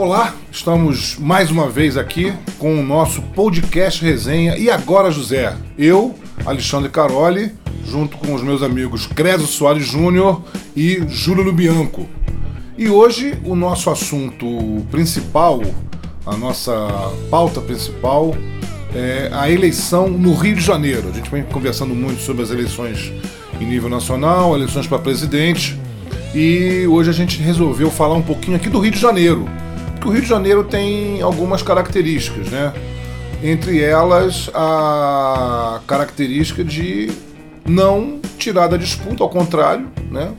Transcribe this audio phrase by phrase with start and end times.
[0.00, 5.54] Olá, estamos mais uma vez aqui com o nosso podcast resenha E Agora José.
[5.76, 6.14] Eu,
[6.46, 7.52] Alexandre Caroli,
[7.84, 10.42] junto com os meus amigos Creso Soares Júnior
[10.74, 12.08] e Júlio Lubianco.
[12.78, 14.46] E hoje o nosso assunto
[14.90, 15.60] principal,
[16.24, 16.72] a nossa
[17.30, 18.34] pauta principal,
[18.94, 21.10] é a eleição no Rio de Janeiro.
[21.10, 23.12] A gente vem conversando muito sobre as eleições
[23.60, 25.78] em nível nacional, eleições para presidente.
[26.34, 29.46] E hoje a gente resolveu falar um pouquinho aqui do Rio de Janeiro.
[30.00, 32.72] Porque o Rio de Janeiro tem algumas características, né?
[33.42, 37.12] Entre elas a característica de
[37.66, 40.32] não tirar da disputa, ao contrário, né?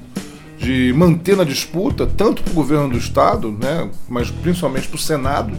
[0.58, 3.90] De manter na disputa, tanto para o governo do Estado, né?
[4.10, 5.54] mas principalmente para o Senado.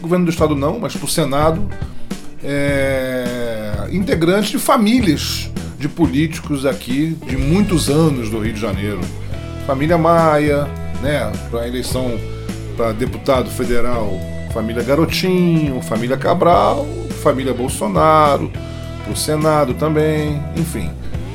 [0.00, 1.68] Governo do Estado não, mas para o Senado,
[2.44, 3.88] é...
[3.90, 9.00] integrantes de famílias de políticos aqui de muitos anos do Rio de Janeiro
[9.68, 10.66] família Maia,
[11.02, 12.18] né, para a eleição
[12.78, 14.08] para deputado federal,
[14.54, 16.86] família Garotinho, família Cabral,
[17.24, 18.52] família Bolsonaro,
[19.02, 20.88] para o Senado também, enfim,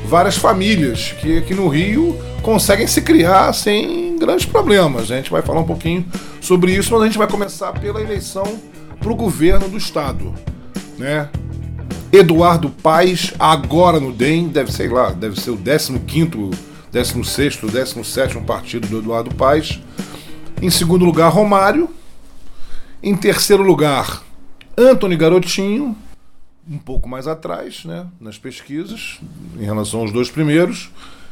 [0.08, 5.12] várias famílias que aqui no Rio conseguem se criar sem grandes problemas.
[5.12, 6.06] A gente vai falar um pouquinho
[6.40, 8.46] sobre isso, mas a gente vai começar pela eleição
[8.98, 10.34] para o governo do estado,
[10.98, 11.28] né?
[12.10, 16.52] Eduardo Paes, agora no DEM, deve sei lá, deve ser o 15 quinto
[16.94, 19.82] 16º, 17º partido do Eduardo Paes.
[20.64, 21.90] Em segundo lugar, Romário.
[23.04, 24.24] Em terceiro lugar,
[24.78, 25.94] Antony Garotinho,
[26.66, 29.20] um pouco mais atrás, né, nas pesquisas,
[29.60, 30.90] em relação aos dois primeiros.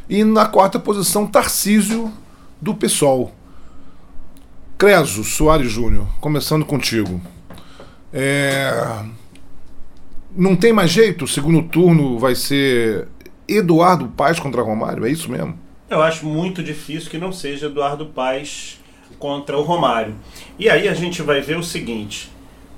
[0.09, 2.11] E na quarta posição, Tarcísio,
[2.59, 3.33] do PSOL.
[4.77, 7.21] Creso Soares Júnior, começando contigo.
[8.11, 9.01] É...
[10.35, 11.23] Não tem mais jeito?
[11.23, 13.07] O segundo turno vai ser
[13.47, 15.57] Eduardo Paz contra Romário, é isso mesmo?
[15.89, 18.80] Eu acho muito difícil que não seja Eduardo Paz
[19.21, 20.15] contra o Romário.
[20.59, 22.29] E aí a gente vai ver o seguinte: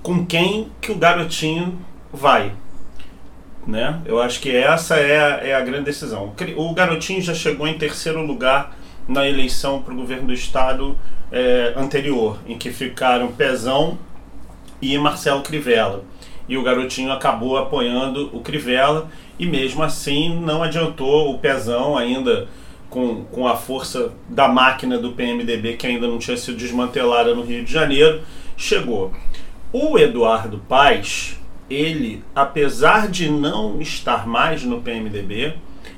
[0.04, 1.80] com quem que o garotinho
[2.12, 2.52] vai?
[3.66, 4.02] Né?
[4.06, 6.34] Eu acho que essa é a, é a grande decisão.
[6.58, 8.76] O garotinho já chegou em terceiro lugar
[9.08, 10.98] na eleição para o governo do estado
[11.32, 13.98] é, anterior, em que ficaram Pezão
[14.82, 16.04] e Marcelo Crivella.
[16.48, 22.50] E o garotinho acabou apoiando o Crivella e mesmo assim não adiantou o pezão ainda
[22.94, 27.42] com, com a força da máquina do PMDB que ainda não tinha sido desmantelada no
[27.42, 28.22] Rio de Janeiro,
[28.56, 29.12] chegou.
[29.72, 35.56] O Eduardo Paes, ele, apesar de não estar mais no PMDB,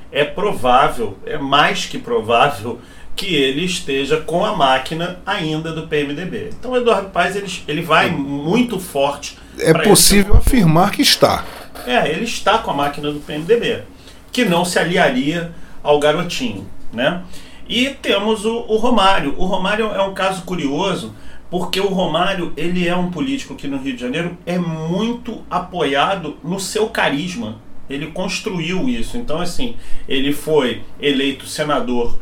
[0.10, 2.80] é provável, é mais que provável
[3.14, 6.52] que ele esteja com a máquina ainda do PMDB.
[6.58, 9.38] Então o Eduardo Paes ele, ele vai muito forte.
[9.60, 11.44] É possível afirmar que está.
[11.86, 13.84] É, ele está com a máquina do PMDB,
[14.32, 15.52] que não se aliaria
[15.84, 17.24] ao garotinho, né?
[17.68, 19.36] E temos o, o Romário.
[19.38, 21.14] O Romário é um caso curioso,
[21.50, 26.38] porque o Romário ele é um político que no Rio de Janeiro é muito apoiado
[26.44, 27.58] no seu carisma.
[27.90, 29.18] Ele construiu isso.
[29.18, 29.76] Então, assim,
[30.08, 32.18] ele foi eleito senador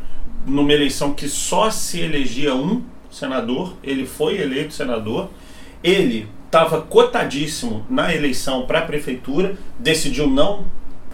[0.46, 3.74] numa eleição que só se elegia um senador.
[3.82, 5.30] Ele foi eleito senador.
[5.82, 10.64] Ele estava cotadíssimo na eleição para a prefeitura, decidiu não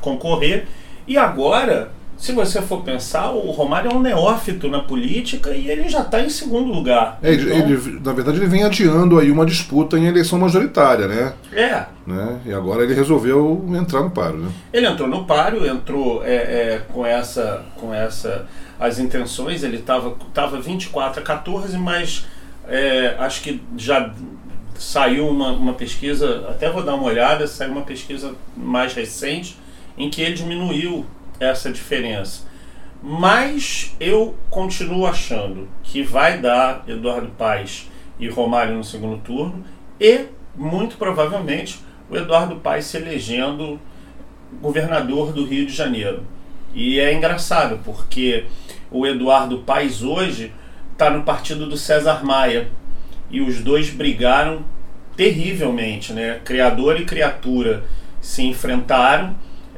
[0.00, 0.66] concorrer
[1.10, 5.88] e agora, se você for pensar, o Romário é um neófito na política e ele
[5.88, 7.19] já está em segundo lugar.
[7.22, 7.56] É, então...
[7.56, 11.32] ele, na verdade, ele vem adiando aí uma disputa em eleição majoritária, né?
[11.50, 11.86] É.
[12.06, 12.41] Né?
[12.44, 14.50] E agora ele resolveu entrar no páreo, né?
[14.70, 18.47] Ele entrou no páreo, entrou é, é, com essa, com essa,
[18.78, 19.62] as intenções.
[19.62, 22.26] Ele estava tava 24 a 14, mas
[22.69, 24.12] é, acho que já
[24.75, 29.56] saiu uma, uma pesquisa, até vou dar uma olhada, saiu uma pesquisa mais recente
[29.97, 31.06] em que ele diminuiu
[31.41, 32.49] essa diferença.
[33.03, 39.65] Mas eu continuo achando que vai dar Eduardo Paes e Romário no segundo turno
[39.99, 41.81] e, muito provavelmente,
[42.11, 43.81] o Eduardo Paes se elegendo
[44.61, 46.25] governador do Rio de Janeiro.
[46.75, 48.45] E é engraçado, porque
[48.91, 50.53] o Eduardo Paes hoje
[50.93, 52.69] está no partido do César Maia,
[53.31, 54.65] e os dois brigaram
[55.16, 56.41] terrivelmente, né?
[56.45, 57.84] Criador e criatura
[58.21, 59.36] se enfrentaram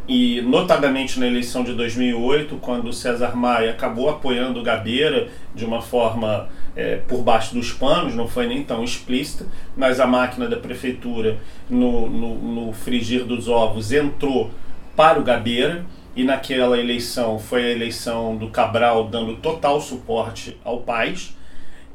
[0.09, 5.81] e notadamente na eleição de 2008, quando César Maia acabou apoiando o Gabeira de uma
[5.81, 9.47] forma é, por baixo dos panos, não foi nem tão explícita,
[9.77, 11.39] mas a máquina da prefeitura
[11.71, 14.51] no, no, no frigir dos ovos entrou
[14.97, 15.85] para o Gabeira
[16.17, 21.35] e naquela eleição foi a eleição do Cabral dando total suporte ao Paz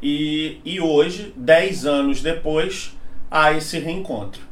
[0.01, 2.95] e, e hoje, dez anos depois,
[3.30, 4.47] há esse reencontro.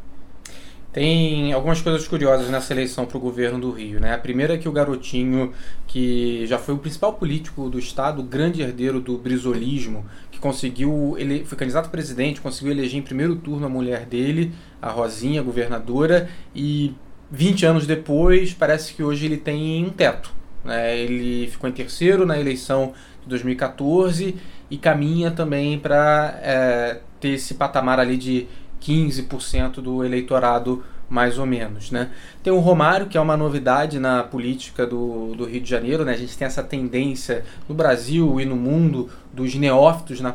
[0.96, 4.00] Tem algumas coisas curiosas nessa eleição para o governo do Rio.
[4.00, 4.14] Né?
[4.14, 5.52] A primeira é que o garotinho,
[5.86, 11.16] que já foi o principal político do Estado, o grande herdeiro do brisolismo, que conseguiu,
[11.18, 15.44] ele foi candidato a presidente, conseguiu eleger em primeiro turno a mulher dele, a Rosinha,
[15.44, 16.96] governadora, e
[17.30, 20.32] 20 anos depois, parece que hoje ele tem um teto.
[20.64, 20.98] Né?
[20.98, 24.38] Ele ficou em terceiro na eleição de 2014
[24.72, 28.48] e caminha também para é, ter esse patamar ali de
[28.86, 32.10] 15% do eleitorado mais ou menos, né?
[32.44, 36.14] Tem o Romário, que é uma novidade na política do, do Rio de Janeiro, né?
[36.14, 40.34] A gente tem essa tendência no Brasil e no mundo dos neófitos na,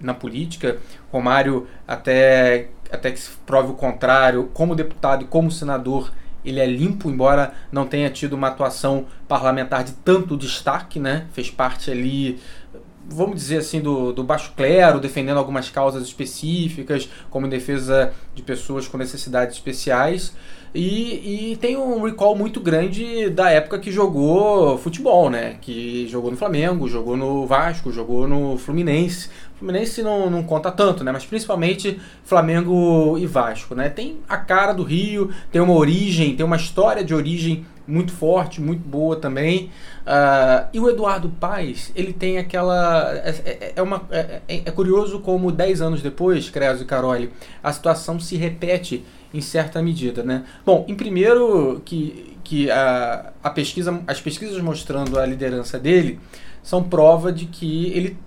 [0.00, 0.78] na política.
[1.12, 6.10] Romário, até, até que se prove o contrário, como deputado e como senador,
[6.44, 11.26] ele é limpo, embora não tenha tido uma atuação parlamentar de tanto destaque, né?
[11.32, 12.38] Fez parte ali
[13.08, 18.42] vamos dizer assim, do, do baixo clero, defendendo algumas causas específicas, como em defesa de
[18.42, 20.34] pessoas com necessidades especiais.
[20.74, 25.56] E, e, tem um recall muito grande da época que jogou futebol, né?
[25.62, 29.30] Que jogou no Flamengo, jogou no Vasco, jogou no Fluminense.
[29.58, 31.10] Fluminense não, não conta tanto, né?
[31.10, 33.88] Mas principalmente Flamengo e Vasco, né?
[33.88, 38.60] Tem a cara do Rio, tem uma origem, tem uma história de origem muito forte,
[38.60, 39.70] muito boa também.
[40.06, 43.12] Uh, e o Eduardo Paes, ele tem aquela.
[43.14, 47.30] É, é, é uma, é, é, é curioso como 10 anos depois, Creso e Caroli,
[47.62, 50.22] a situação se repete em certa medida.
[50.22, 50.44] Né?
[50.64, 56.20] Bom, em primeiro, que, que a, a pesquisa, as pesquisas mostrando a liderança dele
[56.62, 58.18] são prova de que ele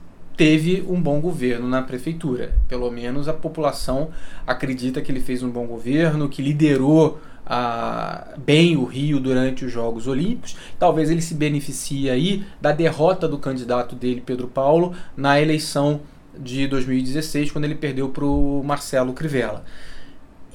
[0.42, 2.56] teve um bom governo na prefeitura.
[2.68, 4.10] Pelo menos a população
[4.48, 9.72] acredita que ele fez um bom governo, que liderou a, bem o Rio durante os
[9.72, 10.58] Jogos Olímpicos.
[10.80, 16.02] Talvez ele se beneficie aí da derrota do candidato dele, Pedro Paulo, na eleição
[16.36, 19.64] de 2016, quando ele perdeu para o Marcelo Crivella.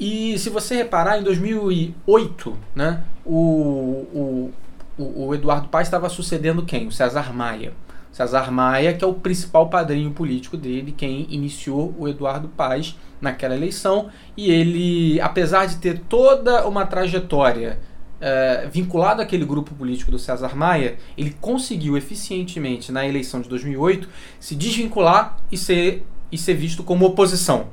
[0.00, 4.50] E se você reparar, em 2008, né, o,
[4.98, 6.88] o, o Eduardo Paes estava sucedendo quem?
[6.88, 7.72] O César Maia.
[8.16, 13.54] César Maia, que é o principal padrinho político dele, quem iniciou o Eduardo Paes naquela
[13.54, 14.08] eleição.
[14.34, 17.78] E ele, apesar de ter toda uma trajetória
[18.18, 24.08] é, vinculada àquele grupo político do César Maia, ele conseguiu eficientemente na eleição de 2008
[24.40, 27.66] se desvincular e ser, e ser visto como oposição.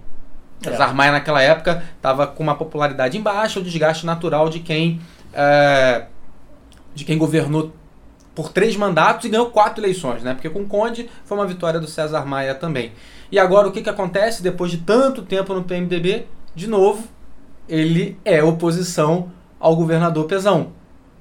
[0.62, 0.72] É.
[0.72, 5.00] César Maia naquela época estava com uma popularidade em baixa, o desgaste natural de quem
[5.34, 6.08] é,
[6.94, 7.72] de quem governou
[8.36, 10.34] por três mandatos e ganhou quatro eleições, né?
[10.34, 12.92] Porque com Conde foi uma vitória do César Maia também.
[13.32, 16.26] E agora o que, que acontece depois de tanto tempo no PMDB?
[16.56, 17.08] De novo,
[17.68, 20.72] ele é oposição ao governador Pezão,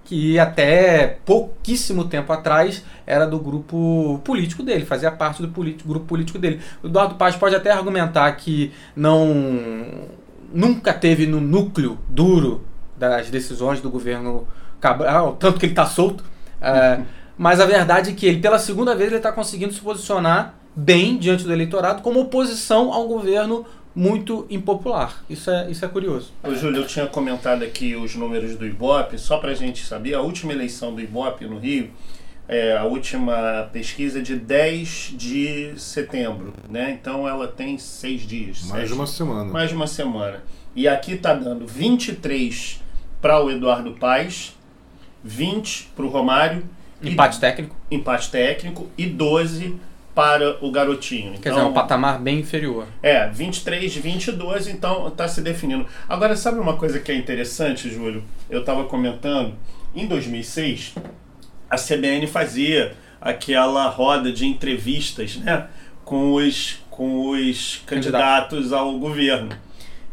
[0.05, 6.39] que até pouquíssimo tempo atrás era do grupo político dele, fazia parte do grupo político
[6.39, 6.61] dele.
[6.83, 10.09] O Eduardo Paz pode até argumentar que não
[10.53, 12.63] nunca teve no núcleo duro
[12.97, 14.47] das decisões do governo
[14.81, 16.25] Cabral, tanto que ele está solto,
[16.63, 17.01] é,
[17.37, 21.19] mas a verdade é que ele, pela segunda vez, ele está conseguindo se posicionar bem
[21.19, 25.23] diante do eleitorado como oposição ao governo muito impopular.
[25.29, 26.33] Isso é, isso é curioso.
[26.43, 30.15] Ô, Júlio, eu tinha comentado aqui os números do Ibope, só para a gente saber,
[30.15, 31.91] a última eleição do Ibope no Rio,
[32.49, 36.91] é, a última pesquisa é de 10 de setembro, né?
[36.91, 38.65] Então ela tem seis dias.
[38.65, 39.53] Mais de uma semana.
[39.53, 40.43] Mais de uma semana.
[40.75, 42.83] E aqui está dando 23
[43.21, 44.57] para o Eduardo Paes,
[45.23, 46.65] 20 para o Romário.
[47.03, 47.77] Empate e, técnico.
[47.91, 49.77] Empate técnico e 12
[50.15, 51.33] para o garotinho.
[51.39, 52.87] Quer dizer, um então, patamar bem inferior.
[53.03, 55.87] É, 23, 22, então está se definindo.
[56.09, 58.23] Agora, sabe uma coisa que é interessante, Júlio?
[58.51, 59.55] Eu estava comentando,
[59.95, 60.95] em 2006,
[61.69, 65.67] a CBN fazia aquela roda de entrevistas né,
[66.05, 68.75] com os, com os candidatos Candidato.
[68.75, 69.57] ao governo.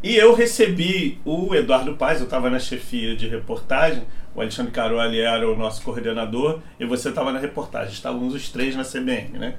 [0.01, 4.03] E eu recebi o Eduardo Paz, eu estava na chefia de reportagem,
[4.35, 7.93] o Alexandre Caroli era o nosso coordenador e você estava na reportagem.
[7.93, 9.55] Estávamos os três na CBN, né?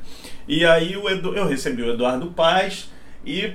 [0.47, 2.91] E aí Edu, eu recebi o Eduardo Paz
[3.25, 3.55] e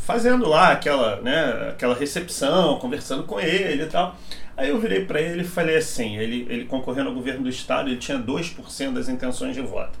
[0.00, 4.16] fazendo lá aquela, né, aquela recepção, conversando com ele e tal.
[4.56, 7.88] Aí eu virei para ele e falei assim, ele, ele concorrendo ao governo do estado,
[7.88, 9.98] ele tinha 2% das intenções de voto.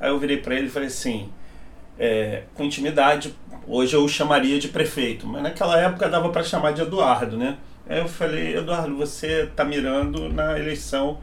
[0.00, 1.28] Aí eu virei para ele e falei assim,
[1.98, 3.34] é, com intimidade,
[3.66, 7.58] hoje eu o chamaria de prefeito, mas naquela época dava para chamar de Eduardo, né?
[7.88, 11.18] Aí eu falei, Eduardo, você está mirando na eleição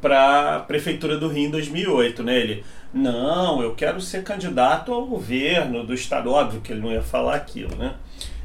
[0.00, 2.38] para Prefeitura do Rio em 2008, né?
[2.38, 6.30] Ele, não, eu quero ser candidato ao governo do Estado.
[6.30, 7.94] Óbvio que ele não ia falar aquilo, né?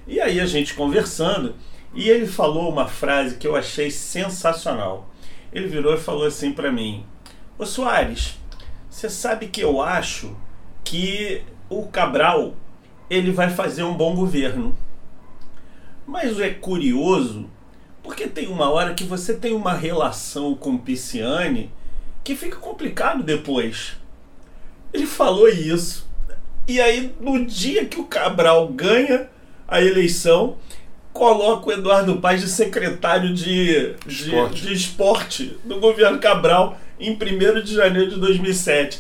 [0.08, 1.54] E aí a gente conversando,
[1.94, 5.10] e ele falou uma frase que eu achei sensacional.
[5.51, 7.06] Ele virou e falou assim para mim:
[7.58, 8.39] Ô Soares,
[8.89, 10.36] você sabe que eu acho
[10.84, 12.54] que o Cabral
[13.10, 14.75] ele vai fazer um bom governo.
[16.10, 17.48] Mas é curioso
[18.01, 21.72] porque tem uma hora que você tem uma relação com o Pisciani
[22.24, 23.96] que fica complicado depois.
[24.92, 26.10] Ele falou isso.
[26.68, 29.30] E aí, no dia que o Cabral ganha
[29.68, 30.58] a eleição,
[31.13, 34.62] coloca o Eduardo Paes de secretário de, de, Esporte.
[34.63, 39.00] de esporte do governo Cabral em 1 de janeiro de 2007.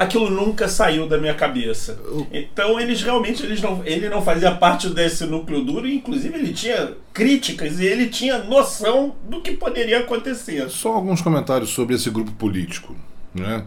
[0.00, 1.98] Aquilo nunca saiu da minha cabeça.
[2.32, 6.54] Então eles realmente eles não, ele não fazia parte desse núcleo duro, e inclusive ele
[6.54, 10.70] tinha críticas e ele tinha noção do que poderia acontecer.
[10.70, 12.96] Só alguns comentários sobre esse grupo político,
[13.34, 13.64] né?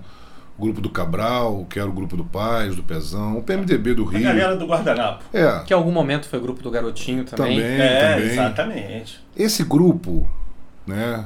[0.57, 4.07] O grupo do Cabral, que era o grupo do Paz, do Pezão, o PMDB do
[4.07, 4.23] A Rio.
[4.23, 5.23] galera do guardanapo.
[5.33, 7.59] É, Que em algum momento foi grupo do Garotinho também.
[7.59, 8.29] também, É, também.
[8.31, 9.19] exatamente.
[9.37, 10.27] Esse grupo,
[10.85, 11.25] né,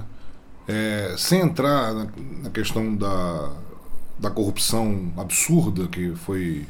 [0.67, 2.07] é, sem entrar na,
[2.43, 3.51] na questão da,
[4.19, 6.65] da corrupção absurda que foi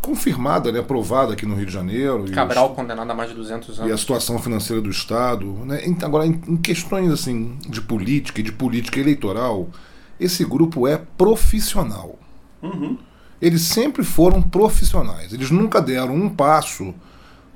[0.00, 2.24] confirmada, né, aprovada aqui no Rio de Janeiro.
[2.30, 4.00] Cabral os- condenado a mais de 200 e a anos.
[4.00, 5.46] situação financeira do Estado.
[5.64, 5.80] Né?
[6.02, 9.68] Agora, em, em questões assim de política e de política eleitoral,
[10.20, 12.18] esse grupo é profissional.
[12.62, 12.98] Uhum.
[13.40, 15.32] Eles sempre foram profissionais.
[15.32, 16.94] Eles nunca deram um passo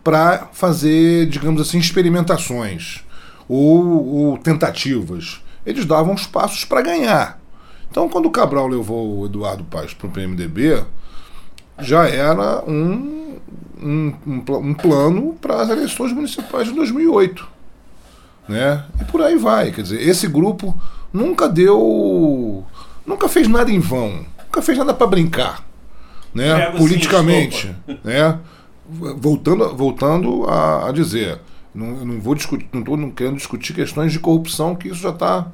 [0.03, 3.05] para fazer, digamos assim, experimentações
[3.47, 5.41] ou, ou tentativas.
[5.67, 7.39] Eles davam os passos para ganhar.
[7.91, 10.85] Então, quando o Cabral levou o Eduardo Paes para o PMDB,
[11.81, 13.39] já era um,
[13.83, 17.49] um, um, um plano para as eleições municipais de 2008.
[18.49, 18.85] Né?
[19.01, 19.71] E por aí vai.
[19.71, 20.75] Quer dizer, esse grupo
[21.13, 22.65] nunca deu.
[23.07, 24.25] nunca fez nada em vão.
[24.45, 25.65] Nunca fez nada para brincar.
[26.35, 26.73] Né?
[26.73, 27.77] Sim, Politicamente.
[28.03, 28.39] Né?
[28.89, 31.39] Voltando, voltando a, a dizer.
[31.75, 35.47] Não, não vou discutir, não estou querendo discutir questões de corrupção, que isso já está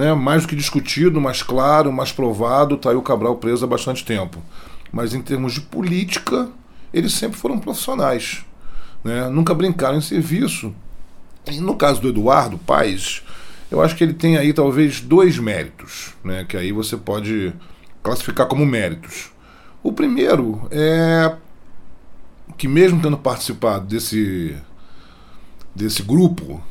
[0.00, 3.68] né, mais do que discutido, mais claro, mais provado, está aí o Cabral preso há
[3.68, 4.42] bastante tempo.
[4.90, 6.48] Mas em termos de política,
[6.90, 8.42] eles sempre foram profissionais.
[9.04, 9.28] Né?
[9.28, 10.74] Nunca brincaram em serviço.
[11.46, 13.22] E no caso do Eduardo Paes,
[13.70, 16.46] eu acho que ele tem aí talvez dois méritos, né?
[16.48, 17.52] que aí você pode
[18.02, 19.30] classificar como méritos.
[19.82, 21.36] O primeiro é
[22.56, 24.56] que mesmo tendo participado desse,
[25.74, 26.62] desse grupo,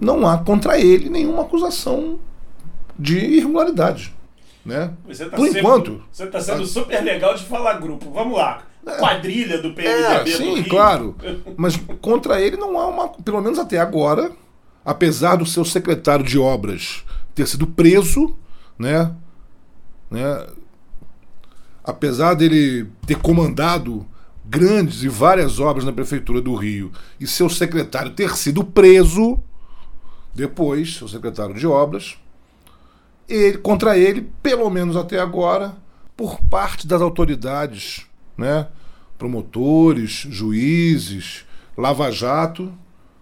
[0.00, 2.18] não há contra ele nenhuma acusação
[2.98, 4.14] de irregularidade.
[4.64, 4.92] Né?
[5.06, 6.02] Você tá Por sendo, enquanto.
[6.10, 8.10] Você tá sendo super legal de falar grupo.
[8.12, 8.62] Vamos lá.
[8.98, 10.68] Quadrilha do PMDB É, do sim, Rio.
[10.68, 11.16] claro.
[11.56, 13.08] Mas contra ele não há uma.
[13.08, 14.30] Pelo menos até agora,
[14.84, 18.36] apesar do seu secretário de obras ter sido preso,
[18.78, 19.12] né?
[20.10, 20.46] né
[21.84, 24.06] apesar dele ter comandado
[24.44, 29.42] grandes e várias obras na prefeitura do Rio e seu secretário ter sido preso
[30.34, 32.16] depois, seu secretário de obras,
[33.28, 35.74] ele, contra ele, pelo menos até agora,
[36.16, 38.68] por parte das autoridades, né,
[39.18, 41.44] promotores, juízes,
[41.76, 42.72] Lava Jato,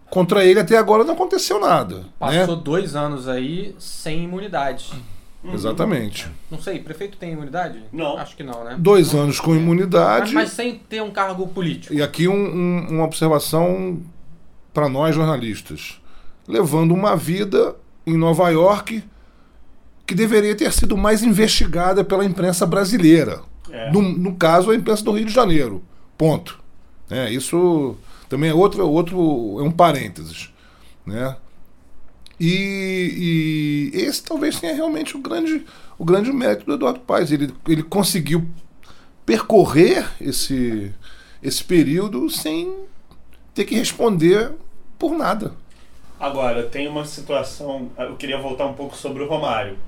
[0.08, 2.06] contra ele até agora não aconteceu nada.
[2.18, 2.62] Passou né?
[2.64, 4.90] dois anos aí sem imunidade.
[5.54, 6.28] Exatamente.
[6.50, 7.82] Não sei, prefeito tem imunidade?
[7.92, 8.18] Não.
[8.18, 8.76] Acho que não, né?
[8.78, 9.22] Dois Não.
[9.22, 10.34] anos com Mas, imunidade.
[10.34, 11.94] mas sem ter um cargo político.
[11.94, 14.00] E aqui um- um- uma observação
[14.74, 15.99] para nós jornalistas.
[16.50, 17.76] Levando uma vida
[18.06, 19.02] em Nova York
[20.06, 23.42] que deveria ter sido mais investigada pela imprensa brasileira.
[23.70, 23.92] É.
[23.92, 25.82] No, no caso, a imprensa do Rio de Janeiro.
[26.18, 26.58] Ponto.
[27.08, 27.96] É, isso
[28.28, 29.16] também é outro, outro
[29.60, 30.50] é um parênteses.
[31.06, 31.36] Né?
[32.40, 35.64] E, e esse talvez tenha realmente o grande,
[35.96, 37.30] o grande mérito do Eduardo Paes.
[37.30, 38.48] Ele, ele conseguiu
[39.24, 40.92] percorrer esse,
[41.40, 42.74] esse período sem
[43.54, 44.52] ter que responder
[44.98, 45.52] por nada.
[46.20, 47.90] Agora, tem uma situação.
[47.98, 49.78] Eu queria voltar um pouco sobre o Romário.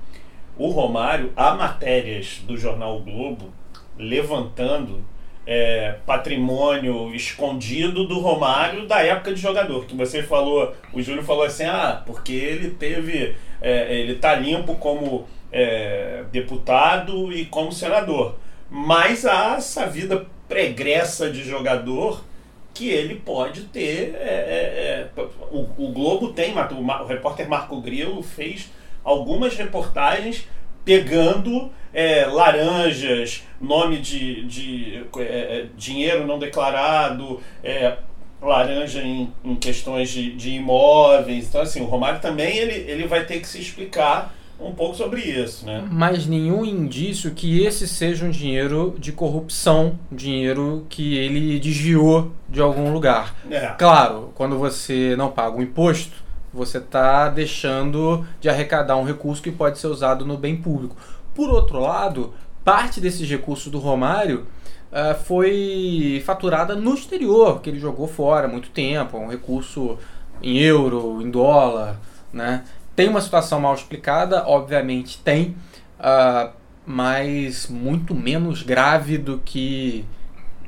[0.57, 3.53] O Romário, há matérias do jornal o Globo
[3.95, 5.05] levantando
[5.45, 9.85] é, patrimônio escondido do Romário da época de jogador.
[9.85, 13.35] Que você falou, o Júlio falou assim: ah, porque ele teve.
[13.61, 18.37] é, ele tá limpo como é, deputado e como senador.
[18.71, 22.23] Mas há essa vida pregressa de jogador
[22.73, 24.15] que ele pode ter.
[24.15, 28.71] é, é, é, o, o Globo tem, o, o repórter Marco Grilo fez
[29.03, 30.47] algumas reportagens
[30.83, 37.97] pegando é, laranjas, nome de, de é, é, dinheiro não declarado, é,
[38.41, 41.47] laranja em, em questões de, de imóveis.
[41.47, 45.21] Então, assim, o Romário também ele, ele vai ter que se explicar um pouco sobre
[45.21, 45.87] isso, né?
[45.91, 52.31] Mas nenhum indício que esse seja um dinheiro de corrupção, um dinheiro que ele desviou
[52.49, 53.35] de algum lugar.
[53.49, 53.67] É.
[53.77, 59.51] Claro, quando você não paga um imposto, você está deixando de arrecadar um recurso que
[59.51, 60.95] pode ser usado no bem público.
[61.33, 64.45] Por outro lado, parte desses recursos do Romário
[64.93, 69.97] ah, foi faturada no exterior, que ele jogou fora há muito tempo, um recurso
[70.39, 71.99] em euro, em dólar,
[72.31, 72.63] né?
[72.95, 75.55] Tem uma situação mal explicada, obviamente tem,
[75.99, 76.51] ah,
[76.85, 80.05] mas muito menos grave do que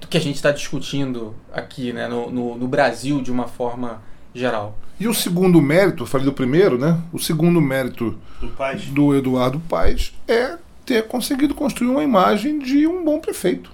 [0.10, 4.02] que a gente está discutindo aqui né, no, no, no Brasil de uma forma
[4.34, 4.78] geral.
[5.00, 7.02] E o segundo mérito, eu falei do primeiro, né?
[7.12, 13.04] O segundo mérito Do do Eduardo Paes é ter conseguido construir uma imagem de um
[13.04, 13.72] bom prefeito.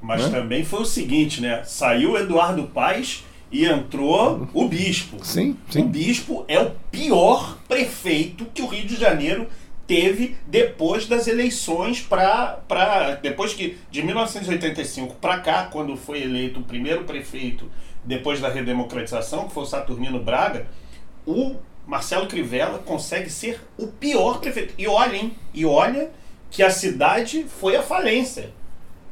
[0.00, 0.40] Mas Né?
[0.40, 1.62] também foi o seguinte, né?
[1.64, 5.24] Saiu o Eduardo Paes e entrou o bispo.
[5.24, 5.86] Sim, O sim.
[5.86, 9.46] bispo é o pior prefeito que o Rio de Janeiro
[9.86, 16.64] teve depois das eleições para depois que de 1985 para cá, quando foi eleito o
[16.64, 17.70] primeiro prefeito
[18.04, 20.66] depois da redemocratização, que foi o Saturnino Braga,
[21.26, 21.56] o
[21.86, 24.72] Marcelo Crivella consegue ser o pior prefeito.
[24.78, 25.36] E olha, hein?
[25.52, 26.10] E olha
[26.50, 28.50] que a cidade foi à falência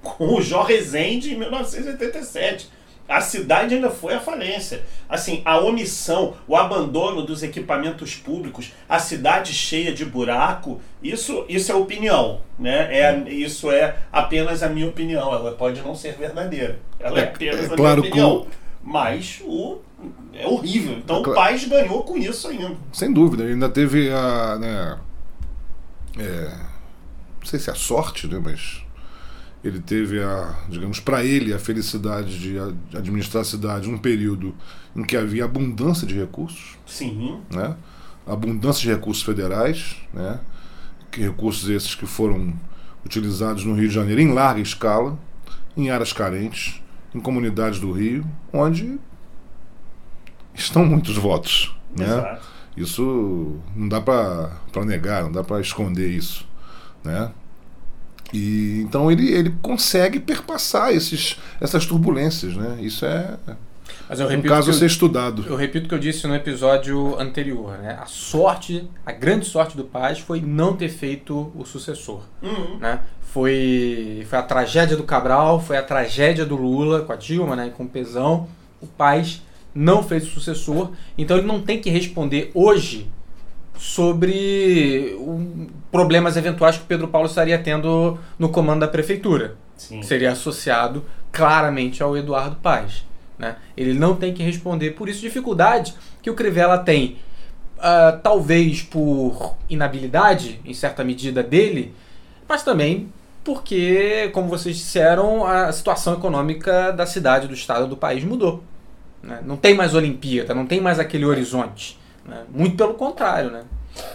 [0.03, 2.69] com o Jó Rezende em 1987.
[3.09, 4.83] A cidade ainda foi à falência.
[5.09, 11.73] Assim, a omissão, o abandono dos equipamentos públicos, a cidade cheia de buraco, isso, isso
[11.73, 12.87] é opinião, né?
[12.97, 15.33] É, isso é apenas a minha opinião.
[15.35, 16.79] Ela pode não ser verdadeira.
[17.01, 18.43] Ela é, É- apenas é a claro minha que opinião.
[18.43, 18.47] o-
[18.83, 19.79] Mas o,
[20.33, 20.95] é horrível.
[20.99, 22.77] Então É o claro- Paz ganhou com isso ainda.
[22.93, 23.43] Sem dúvida.
[23.45, 24.57] Ainda teve a.
[24.59, 24.99] Né,
[26.19, 26.49] é,
[27.41, 28.41] não sei se é a sorte, né?
[28.43, 28.83] Mas
[29.63, 32.59] ele teve a, digamos, para ele, a felicidade de
[32.97, 34.55] administrar a cidade num período
[34.97, 37.41] em que havia abundância de recursos, Sim.
[37.51, 37.77] né?
[38.27, 40.41] Abundância de recursos federais, né?
[41.11, 42.55] Que recursos esses que foram
[43.05, 45.19] utilizados no Rio de Janeiro em larga escala,
[45.77, 46.83] em áreas carentes,
[47.15, 48.99] em comunidades do Rio, onde
[50.55, 52.07] estão muitos votos, né?
[52.07, 52.61] Exato.
[52.77, 56.49] Isso não dá para negar, não dá para esconder isso,
[57.05, 57.31] né?
[58.33, 62.79] E então ele, ele consegue perpassar esses, essas turbulências, né?
[62.81, 63.37] Isso é
[64.09, 65.45] Mas eu um caso a eu, ser estudado.
[65.47, 67.79] eu repito o que eu disse no episódio anterior.
[67.79, 67.99] Né?
[68.01, 72.23] A sorte, a grande sorte do Paz foi não ter feito o sucessor.
[72.43, 72.79] Uhum.
[72.79, 73.01] né?
[73.21, 77.73] Foi, foi a tragédia do Cabral, foi a tragédia do Lula com a Dilma, né?
[77.77, 78.49] com o Pezão.
[78.81, 83.09] O Paz não fez o sucessor, então ele não tem que responder hoje
[83.81, 85.17] sobre
[85.91, 89.57] problemas eventuais que o Pedro Paulo estaria tendo no comando da prefeitura.
[89.75, 90.01] Sim.
[90.01, 93.07] que Seria associado claramente ao Eduardo Paz.
[93.39, 93.57] Né?
[93.75, 97.17] Ele não tem que responder por isso dificuldade que o Crivella tem,
[97.79, 101.95] ah, talvez por inabilidade, em certa medida, dele,
[102.47, 103.11] mas também
[103.43, 108.63] porque, como vocês disseram, a situação econômica da cidade, do estado, do país mudou.
[109.23, 109.41] né?
[109.43, 111.99] Não tem mais Olimpíada, não tem mais aquele horizonte.
[112.31, 112.47] Né?
[112.49, 113.51] Muito pelo contrário.
[113.51, 113.65] Né?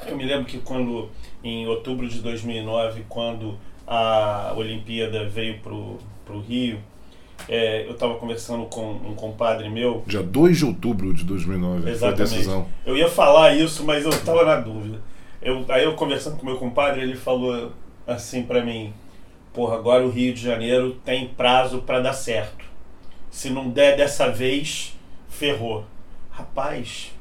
[0.07, 1.09] Eu me lembro que quando,
[1.43, 6.79] em outubro de 2009, quando a Olimpíada veio pro, pro Rio,
[7.47, 10.03] é, eu estava conversando com um compadre meu.
[10.07, 12.29] Dia 2 de outubro de 2009 foi a Exatamente.
[12.29, 12.67] decisão.
[12.85, 14.99] Eu ia falar isso, mas eu estava na dúvida.
[15.41, 17.71] Eu, aí eu conversando com meu compadre, ele falou
[18.07, 18.93] assim para mim:
[19.53, 22.65] Porra, agora o Rio de Janeiro tem prazo para dar certo.
[23.29, 24.97] Se não der dessa vez,
[25.29, 25.83] ferrou.
[26.31, 27.13] Rapaz,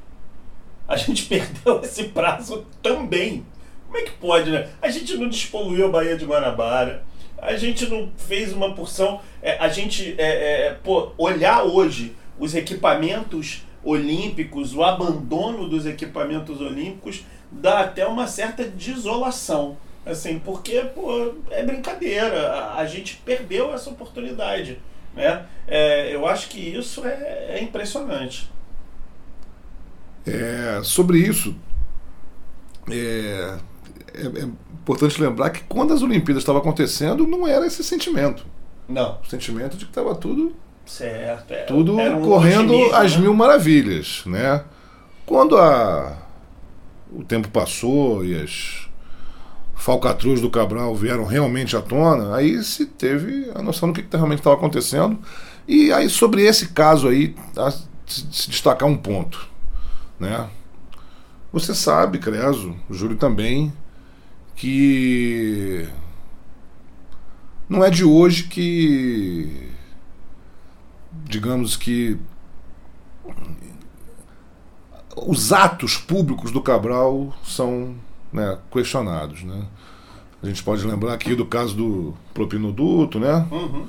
[0.86, 3.44] a gente perdeu esse prazo também.
[3.86, 4.68] Como é que pode, né?
[4.82, 7.04] A gente não despoluiu a Baía de Guanabara.
[7.38, 9.20] A gente não fez uma porção.
[9.42, 16.60] é, a gente, é, é, pô, olhar hoje os equipamentos olímpicos, o abandono dos equipamentos
[16.60, 19.76] olímpicos, dá até uma certa desolação.
[20.06, 22.50] Assim, porque, pô, é brincadeira.
[22.50, 24.78] A, a gente perdeu essa oportunidade.
[25.14, 25.46] Né?
[25.68, 28.50] É, eu acho que isso é, é impressionante.
[30.26, 31.54] É, sobre isso,
[32.90, 33.58] é,
[34.14, 38.44] é- é importante lembrar que quando as Olimpíadas estavam acontecendo, não era esse sentimento.
[38.88, 41.52] Não, O sentimento de que estava tudo certo.
[41.52, 43.22] é- tudo era um correndo às né?
[43.22, 44.62] mil maravilhas, né?
[45.24, 46.18] Quando a,
[47.10, 48.86] o tempo passou e as
[49.74, 54.16] falcatruas do Cabral vieram realmente à tona, aí se teve a noção do que, que
[54.16, 55.18] realmente estava acontecendo.
[55.66, 57.84] E aí sobre esse caso aí, a se
[58.30, 59.48] se destacar um ponto,
[60.18, 60.48] né?
[61.52, 63.72] Você sabe, Creso, Júlio também,
[64.56, 65.88] que
[67.68, 69.70] não é de hoje que
[71.24, 72.18] digamos que
[75.16, 77.94] os atos públicos do Cabral são
[78.32, 79.42] né, questionados.
[79.42, 79.64] Né?
[80.42, 83.46] A gente pode lembrar aqui do caso do propinoduto, né?
[83.50, 83.86] Uhum.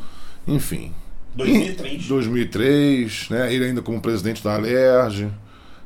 [0.47, 0.93] enfim.
[1.35, 2.05] 2003.
[2.05, 3.53] Em 2003, né?
[3.53, 5.29] ele ainda como presidente da Alerj.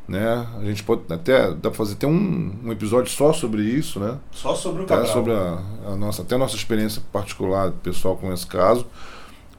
[0.10, 0.48] Né?
[0.60, 4.18] A gente pode até dá pra fazer até um, um episódio só sobre isso, né?
[4.32, 5.14] Só sobre o Até Cabral.
[5.14, 8.88] sobre a, a nossa, até a nossa experiência particular, pessoal, com esse caso.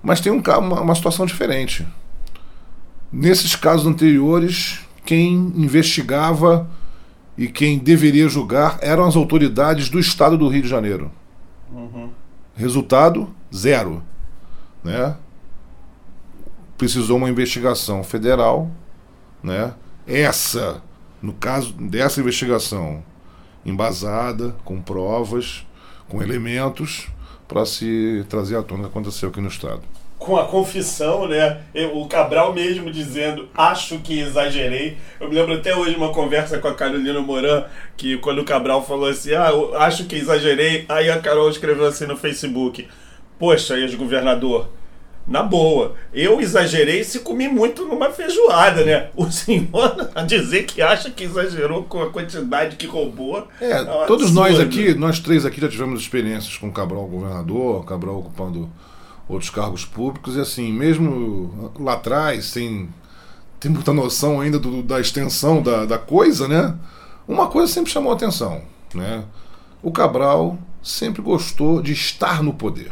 [0.03, 1.87] Mas tem um, uma, uma situação diferente.
[3.13, 6.69] Nesses casos anteriores, quem investigava
[7.39, 11.13] e quem deveria julgar eram as autoridades do estado do Rio de Janeiro.
[11.73, 12.11] Uhum.
[12.57, 14.03] Resultado: zero.
[14.83, 15.15] Né?
[16.81, 18.71] precisou uma investigação federal,
[19.43, 19.75] né?
[20.07, 20.83] Essa,
[21.23, 23.03] no caso dessa investigação,
[23.65, 25.67] embasada, com provas,
[26.09, 27.09] com elementos,
[27.47, 29.83] para se trazer à tona o que aconteceu aqui no Estado
[30.21, 31.63] com a confissão, né?
[31.95, 34.99] O Cabral mesmo dizendo, acho que exagerei.
[35.19, 37.65] Eu me lembro até hoje uma conversa com a Carolina Moran,
[37.97, 42.05] que quando o Cabral falou assim, ah, acho que exagerei, aí a Carol escreveu assim
[42.05, 42.87] no Facebook,
[43.39, 44.69] poxa, ex-governador,
[45.31, 49.11] na boa, eu exagerei se comi muito numa feijoada, né?
[49.15, 53.47] O senhor a dizer que acha que exagerou com a quantidade que roubou.
[53.61, 54.35] É, é todos absurdo.
[54.35, 58.69] nós aqui, nós três aqui já tivemos experiências com o Cabral governador, Cabral ocupando
[59.29, 62.89] outros cargos públicos, e assim, mesmo lá atrás, sem
[63.61, 66.75] ter muita noção ainda do, da extensão da, da coisa, né?
[67.29, 68.63] Uma coisa sempre chamou a atenção,
[68.93, 69.23] né?
[69.81, 72.91] O Cabral sempre gostou de estar no poder.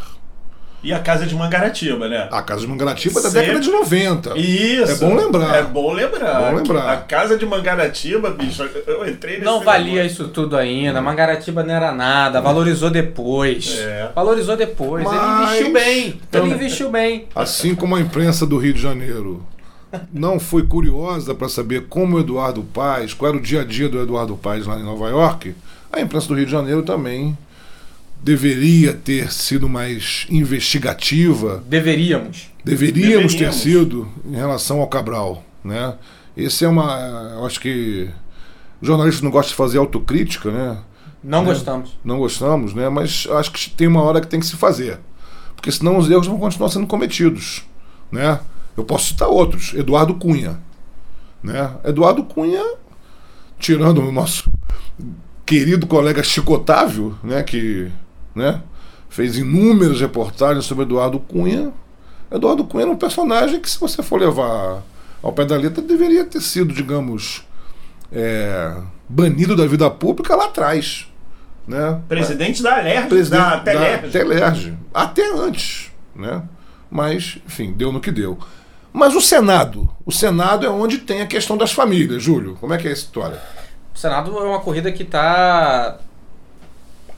[0.83, 2.29] E a Casa de Mangaratiba, né?
[2.31, 4.38] A Casa de Mangaratiba é da década de 90.
[4.38, 4.93] Isso.
[4.93, 5.57] É bom lembrar.
[5.57, 6.43] É bom lembrar.
[6.43, 6.93] É bom lembrar.
[6.93, 10.07] A Casa de Mangaratiba, bicho, eu entrei nesse Não valia negócio.
[10.07, 11.01] isso tudo ainda.
[11.03, 12.41] Mangaratiba não era nada.
[12.41, 13.77] Valorizou depois.
[13.77, 14.11] É.
[14.14, 15.03] Valorizou depois.
[15.05, 15.14] Mas...
[15.14, 16.21] Ele investiu bem.
[16.29, 17.27] Então, Ele investiu bem.
[17.35, 19.45] Assim como a imprensa do Rio de Janeiro
[20.12, 23.88] não foi curiosa para saber como o Eduardo Paes, qual era o dia a dia
[23.88, 25.55] do Eduardo Paes lá em Nova York,
[25.93, 27.37] a imprensa do Rio de Janeiro também
[28.23, 31.63] deveria ter sido mais investigativa.
[31.67, 32.51] Deveríamos.
[32.65, 33.35] Deveríamos, Deveríamos.
[33.35, 35.95] ter sido em relação ao Cabral, né?
[36.37, 38.09] Esse é uma, eu acho que
[38.81, 40.79] o jornalista não gosta de fazer autocrítica, né?
[41.23, 41.47] Não né?
[41.47, 41.99] gostamos.
[42.05, 42.89] Não gostamos, né?
[42.89, 44.99] Mas acho que tem uma hora que tem que se fazer,
[45.57, 47.65] porque senão os erros vão continuar sendo cometidos,
[48.11, 48.41] né?
[48.77, 50.61] Eu posso citar outros, Eduardo Cunha,
[51.43, 51.75] né?
[51.85, 52.63] Eduardo Cunha,
[53.59, 54.49] tirando o nosso
[55.45, 57.43] querido colega Chico Otávio, né?
[57.43, 57.91] Que
[58.35, 58.62] né?
[59.09, 61.73] Fez inúmeras reportagens sobre Eduardo Cunha.
[62.31, 64.83] Eduardo Cunha era um personagem que, se você for levar
[65.23, 67.47] ao pé da letra, deveria ter sido, digamos,
[68.12, 68.77] é,
[69.09, 71.07] banido da vida pública lá atrás.
[71.67, 72.01] Né?
[72.09, 74.07] Presidente da Alerj, Presidente da Telerge.
[74.07, 74.79] Da Telerge.
[74.93, 75.93] Até antes.
[76.14, 76.43] Né?
[76.91, 78.38] Mas, enfim, deu no que deu.
[78.93, 79.88] Mas o Senado.
[80.05, 82.57] O Senado é onde tem a questão das famílias, Júlio.
[82.61, 83.38] Como é que é essa história?
[83.95, 85.99] O Senado é uma corrida que está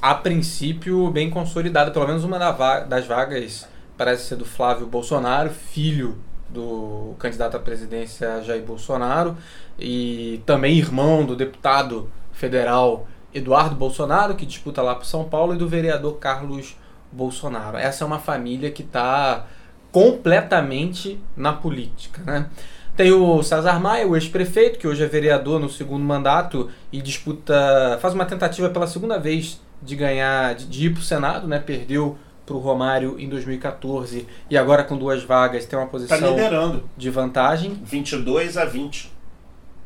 [0.01, 1.91] a princípio, bem consolidada.
[1.91, 8.43] Pelo menos uma das vagas parece ser do Flávio Bolsonaro, filho do candidato à presidência
[8.43, 9.37] Jair Bolsonaro,
[9.79, 15.59] e também irmão do deputado federal Eduardo Bolsonaro, que disputa lá para São Paulo, e
[15.59, 16.77] do vereador Carlos
[17.13, 17.77] Bolsonaro.
[17.77, 19.47] Essa é uma família que está
[19.93, 22.49] completamente na política, né?
[22.97, 27.99] Tem o César Maia, o ex-prefeito, que hoje é vereador no segundo mandato e disputa,
[28.01, 31.59] faz uma tentativa pela segunda vez de ganhar, de, de ir para o Senado, né?
[31.59, 36.19] Perdeu para o Romário em 2014 e agora com duas vagas tem uma tá posição
[36.19, 36.85] tá liderando.
[36.97, 37.81] de vantagem.
[37.85, 39.13] 22 a 20.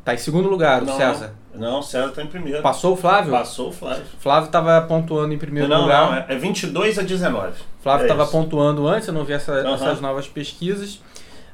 [0.03, 1.33] Tá em segundo lugar, o César.
[1.53, 2.61] Não, o César tá em primeiro.
[2.61, 3.31] Passou o Flávio?
[3.31, 4.03] Passou o Flávio.
[4.19, 6.27] Flávio estava pontuando em primeiro não, lugar.
[6.27, 7.53] Não, é 22 a 19.
[7.81, 9.73] Flávio estava é pontuando antes, eu não vi essa, uhum.
[9.73, 10.95] essas novas pesquisas.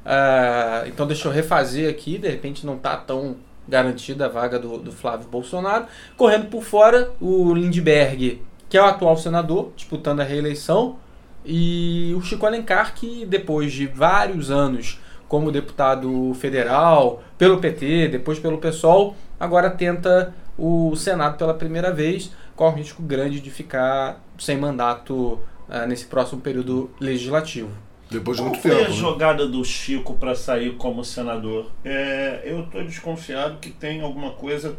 [0.04, 3.36] Uh, então deixa eu refazer aqui, de repente não tá tão
[3.72, 5.86] garantida a vaga do, do Flávio Bolsonaro.
[6.14, 10.98] Correndo por fora, o Lindbergh, que é o atual senador, disputando a reeleição,
[11.44, 18.38] e o Chico Alencar, que depois de vários anos como deputado federal, pelo PT, depois
[18.38, 24.22] pelo PSOL, agora tenta o Senado pela primeira vez, com o risco grande de ficar
[24.38, 27.70] sem mandato uh, nesse próximo período legislativo.
[28.12, 28.94] Depois de muito Qual foi a né?
[28.94, 31.70] jogada do Chico para sair como senador?
[31.84, 34.76] É, eu estou desconfiado que tem alguma coisa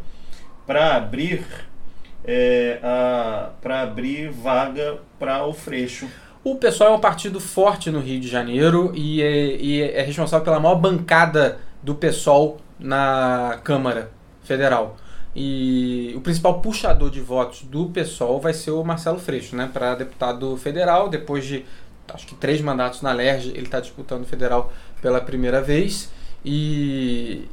[0.66, 1.46] para abrir
[2.24, 2.80] é,
[3.62, 6.08] para abrir vaga para o Freixo.
[6.44, 10.44] O pessoal é um partido forte no Rio de Janeiro e é, e é responsável
[10.44, 14.12] pela maior bancada do PSOL na Câmara
[14.44, 14.98] Federal.
[15.36, 19.96] E o principal puxador de votos do PSOL vai ser o Marcelo Freixo, né, para
[19.96, 21.66] deputado federal, depois de
[22.12, 26.12] acho que três mandatos na LERJ, ele está disputando federal pela primeira vez.
[26.44, 27.48] E,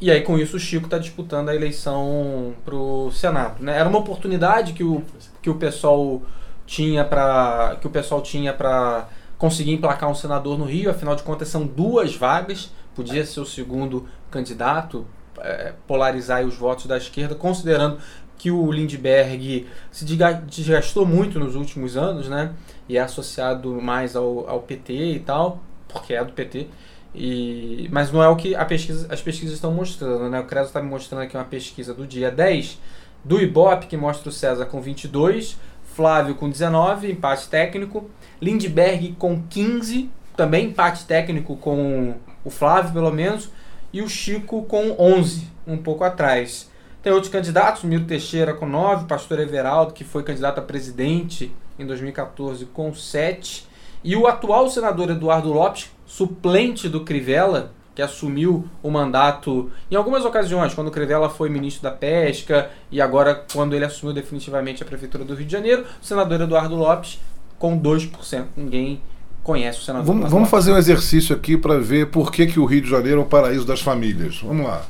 [0.00, 3.62] e aí com isso o Chico está disputando a eleição para o Senado.
[3.62, 3.78] Né?
[3.78, 5.02] Era uma oportunidade que o,
[5.40, 6.22] que o pessoal
[6.66, 10.90] tinha para que o pessoal tinha para conseguir emplacar um senador no Rio.
[10.90, 15.06] Afinal de contas são duas vagas, podia ser o segundo candidato,
[15.38, 17.98] é, polarizar os votos da esquerda, considerando
[18.38, 22.52] que o Lindbergh se desgastou muito nos últimos anos, né?
[22.92, 26.66] E é associado mais ao, ao PT e tal, porque é do PT.
[27.14, 30.40] E, mas não é o que pesquisa, as pesquisas estão mostrando, né?
[30.40, 32.78] O Creso está me mostrando aqui uma pesquisa do dia 10
[33.24, 35.56] do Ibope, que mostra o César com 22,
[35.94, 43.10] Flávio com 19, empate técnico, Lindbergh com 15 também empate técnico com o Flávio, pelo
[43.10, 43.50] menos,
[43.92, 46.70] e o Chico com 11, um pouco atrás.
[47.02, 51.86] Tem outros candidatos, Miro Teixeira com 9, Pastor Everaldo, que foi candidato a presidente em
[51.86, 53.66] 2014 com 7,
[54.04, 60.24] e o atual senador Eduardo Lopes, suplente do Crivella, que assumiu o mandato em algumas
[60.24, 64.86] ocasiões, quando o Crivella foi ministro da Pesca e agora quando ele assumiu definitivamente a
[64.86, 67.20] prefeitura do Rio de Janeiro, o senador Eduardo Lopes
[67.58, 68.46] com 2%.
[68.56, 69.02] Ninguém
[69.42, 70.06] conhece o senador.
[70.06, 73.20] Vamos, vamos fazer um exercício aqui para ver por que, que o Rio de Janeiro
[73.20, 74.40] é o paraíso das famílias.
[74.42, 74.82] Vamos lá.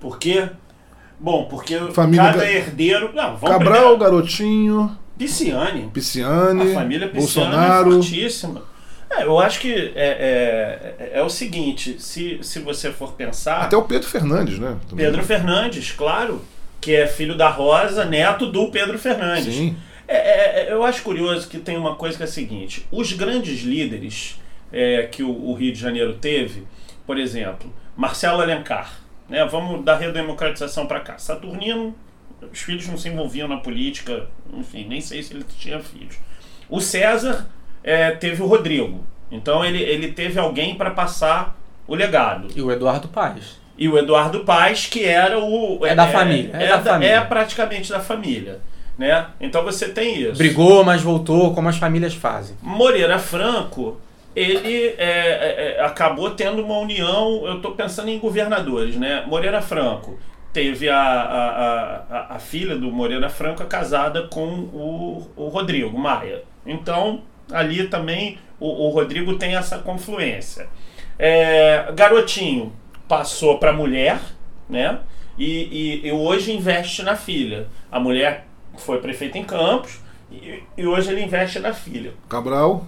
[0.00, 0.48] Por quê?
[1.18, 3.12] Bom, porque Família cada herdeiro.
[3.14, 4.96] Não, vamos Cabral, primeiro- Garotinho,
[5.26, 5.90] Pisciane.
[5.92, 7.90] Pisciane, A família Pisciani Bolsonaro.
[7.90, 8.62] é fortíssima.
[9.10, 13.62] É, eu acho que é, é, é o seguinte, se, se você for pensar.
[13.62, 14.76] Até o Pedro Fernandes, né?
[14.88, 15.04] Também.
[15.04, 16.42] Pedro Fernandes, claro,
[16.80, 19.54] que é filho da Rosa, neto do Pedro Fernandes.
[19.54, 19.76] Sim.
[20.08, 23.12] É, é, é, eu acho curioso que tem uma coisa que é a seguinte: os
[23.12, 24.40] grandes líderes
[24.72, 26.64] é, que o, o Rio de Janeiro teve,
[27.06, 31.18] por exemplo, Marcelo Alencar, né, vamos da redemocratização para cá.
[31.18, 31.94] Saturnino,
[32.52, 36.16] os filhos não se envolviam na política, enfim, nem sei se ele tinha filhos.
[36.68, 37.46] O César
[37.82, 42.48] é, teve o Rodrigo, então ele, ele teve alguém para passar o legado.
[42.54, 43.58] E o Eduardo Paes.
[43.76, 45.84] E o Eduardo Paes, que era o.
[45.86, 47.14] É da família, é É, da da- família.
[47.14, 48.60] é praticamente da família.
[48.98, 49.26] Né?
[49.40, 50.36] Então você tem isso.
[50.36, 52.54] Brigou, mas voltou, como as famílias fazem.
[52.60, 53.98] Moreira Franco,
[54.36, 57.46] ele é, é, é, acabou tendo uma união.
[57.46, 59.24] Eu estou pensando em governadores, né?
[59.26, 60.18] Moreira Franco
[60.52, 66.42] teve a, a, a, a- filha do Moreira Franco casada com o, o Rodrigo Maia.
[66.66, 70.68] Então, ali também o, o Rodrigo tem essa confluência.
[71.18, 72.72] É, Garotinho
[73.06, 74.20] passou para mulher,
[74.68, 74.98] né?
[75.38, 77.66] E, e, e hoje investe na filha.
[77.90, 82.12] A mulher foi prefeita em Campos e, e hoje ele investe na filha.
[82.28, 82.86] Cabral,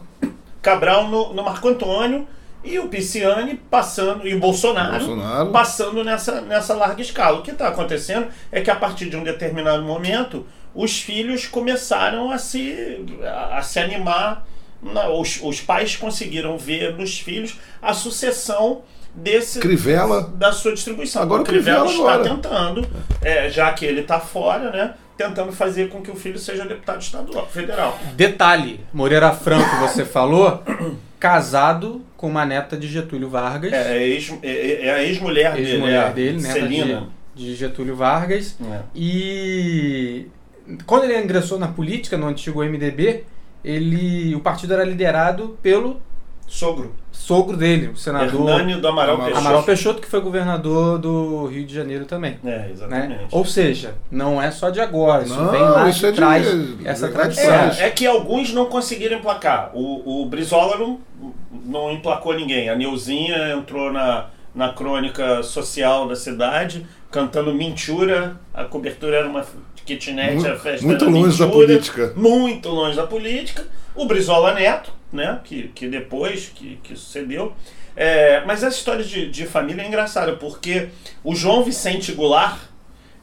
[0.60, 2.26] Cabral no, no Marco Antônio
[2.64, 5.50] e o Pisciani passando, e o Bolsonaro, Bolsonaro.
[5.50, 7.38] passando nessa, nessa larga escala.
[7.38, 12.30] O que está acontecendo é que a partir de um determinado momento os filhos começaram
[12.30, 14.46] a se, a, a se animar.
[14.82, 18.82] Na- os, os pais conseguiram ver nos filhos a sucessão
[19.14, 20.22] desse Crivella.
[20.34, 21.22] da sua distribuição.
[21.22, 22.22] Agora o o Crivella está agora.
[22.28, 22.88] tentando,
[23.20, 24.94] é, já que ele está fora, né?
[25.16, 27.96] Tentando fazer com que o filho seja deputado estadual, federal.
[28.14, 30.62] Detalhe, Moreira Franco, você falou,
[31.20, 33.72] casado com uma neta de Getúlio Vargas.
[33.72, 37.08] É, é, ex, é, é a ex-mulher dele, Ex-mulher é, dele, neta Celina.
[37.34, 38.56] de, de Getúlio Vargas.
[38.64, 38.78] É.
[38.94, 40.28] E
[40.86, 43.24] quando ele ingressou na política, no antigo MDB,
[43.64, 46.00] ele, o partido era liderado pelo
[46.46, 46.94] Sogro.
[47.10, 49.46] sogro dele, o senador Hernânio do Amaral, Amaral Peixoto.
[49.46, 52.38] Amaral Peixoto, que foi governador do Rio de Janeiro também.
[52.44, 53.08] É, exatamente.
[53.08, 53.26] Né?
[53.32, 56.16] Ou seja, não é só de agora, isso Não, vem lá isso de é de-
[56.16, 57.52] trás, de- essa tradição.
[57.54, 59.70] É, é que alguns não conseguiram emplacar.
[59.74, 61.00] O, o Brizola não,
[61.64, 62.68] não emplacou ninguém.
[62.68, 68.36] A Neuzinha entrou na, na crônica social da cidade, cantando Mentura.
[68.52, 69.44] A cobertura era uma
[69.84, 72.12] kitnet, Mu- a festa muito era longe da política.
[72.16, 73.66] Muito longe da política.
[73.94, 77.52] O Brizola Neto, né, que, que depois que, que sucedeu.
[77.94, 80.88] É, mas essa história de, de família é engraçada, porque
[81.22, 82.58] o João Vicente Goulart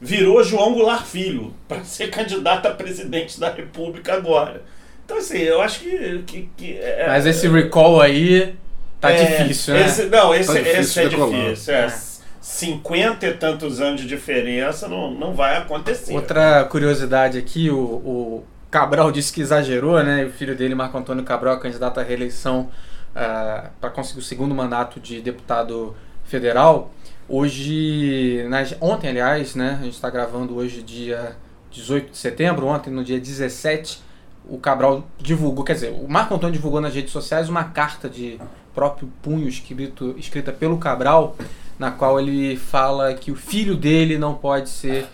[0.00, 4.62] virou João Goulart Filho para ser candidato a presidente da República agora.
[5.10, 6.22] Então, assim, eu acho que.
[6.24, 8.54] que, que é, Mas esse recall aí
[9.00, 9.86] tá é, difícil, né?
[9.86, 11.74] esse- não, esse, Tá difícil esse é difícil.
[11.74, 11.86] É.
[11.86, 12.10] É.
[12.40, 16.14] 50 e tantos anos de diferença não, não vai acontecer.
[16.14, 20.24] Outra curiosidade aqui, o, o Cabral disse que exagerou, né?
[20.24, 22.70] O filho dele, Marco Antônio Cabral, é candidato à reeleição
[23.12, 25.94] para conseguir o segundo mandato de deputado
[26.24, 26.92] federal.
[27.28, 29.76] Hoje, nas- ontem, aliás, né?
[29.80, 31.36] A gente está gravando hoje, dia
[31.70, 32.66] 18 de setembro.
[32.66, 34.02] Ontem, no dia 17,
[34.50, 38.38] o Cabral divulgou, quer dizer, o Marco Antônio divulgou nas redes sociais uma carta de
[38.74, 41.36] próprio punho escrito, escrita pelo Cabral,
[41.78, 45.06] na qual ele fala que o filho dele não pode ser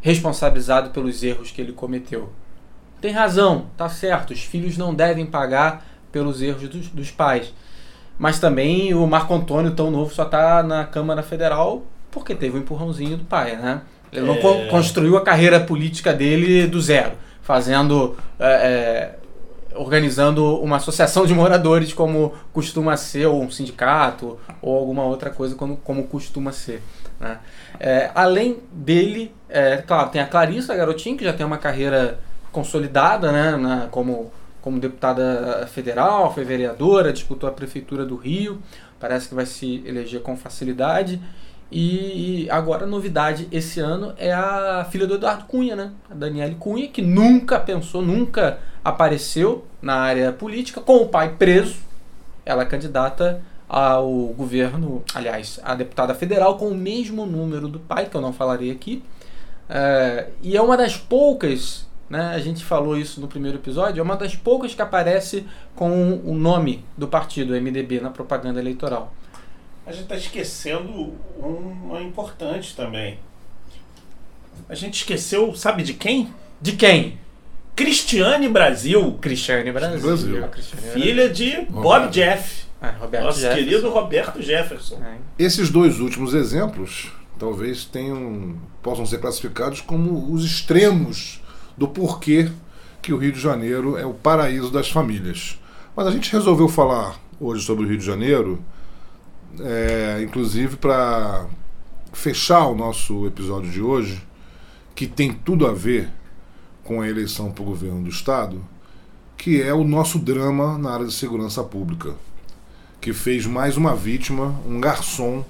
[0.00, 2.32] responsabilizado pelos erros que ele cometeu.
[3.00, 7.52] Tem razão, tá certo, os filhos não devem pagar pelos erros dos, dos pais.
[8.18, 12.60] Mas também o Marco Antônio, tão novo, só tá na Câmara Federal porque teve o
[12.60, 13.80] empurrãozinho do pai, né?
[14.12, 14.40] Ele não É.
[14.40, 17.12] co- construiu a carreira política dele do zero,
[17.42, 18.16] fazendo.
[18.38, 18.46] é,
[19.16, 19.22] é,
[19.74, 25.54] organizando uma associação de moradores, como costuma ser, ou um sindicato, ou alguma outra coisa,
[25.54, 26.82] como, como costuma ser.
[27.18, 27.38] Né?
[27.80, 32.18] É, além dele, é, claro, tem a Clarissa Garotinho, que já tem uma carreira
[32.52, 38.60] consolidada né, na- como, como deputada federal, foi vereadora, disputou a prefeitura do Rio,
[39.00, 41.18] parece que vai se eleger com facilidade.
[41.74, 45.92] E agora a novidade esse ano é a filha do Eduardo Cunha, né?
[46.10, 51.76] A Daniele Cunha, que nunca pensou, nunca apareceu na área política, com o pai preso,
[52.44, 54.06] ela é candidata ao
[54.36, 58.70] governo, aliás, a deputada federal com o mesmo número do pai, que eu não falarei
[58.70, 59.02] aqui.
[59.66, 64.02] É, e é uma das poucas, né, a gente falou isso no primeiro episódio, é
[64.02, 69.14] uma das poucas que aparece com o nome do partido, MDB, na propaganda eleitoral.
[69.86, 73.18] A gente está esquecendo uma importante também.
[74.68, 76.32] A gente esqueceu, sabe de quem?
[76.60, 77.18] De quem?
[77.74, 79.18] Cristiane Brasil.
[79.20, 80.00] Cristiane Brasil.
[80.00, 80.48] Brasil.
[80.92, 82.64] Filha de Bob Jeff.
[82.80, 83.64] É, Roberto Nosso Jefferson.
[83.64, 85.02] querido Roberto Jefferson.
[85.04, 85.16] É.
[85.38, 91.40] Esses dois últimos exemplos talvez tenham possam ser classificados como os extremos
[91.76, 92.50] do porquê
[93.00, 95.58] que o Rio de Janeiro é o paraíso das famílias.
[95.96, 98.62] Mas a gente resolveu falar hoje sobre o Rio de Janeiro,
[99.60, 101.46] é, inclusive para
[102.12, 104.22] fechar o nosso episódio de hoje,
[104.94, 106.10] que tem tudo a ver
[106.84, 108.60] com a eleição para o governo do Estado,
[109.36, 112.14] que é o nosso drama na área de segurança pública,
[113.00, 115.44] que fez mais uma vítima, um garçom,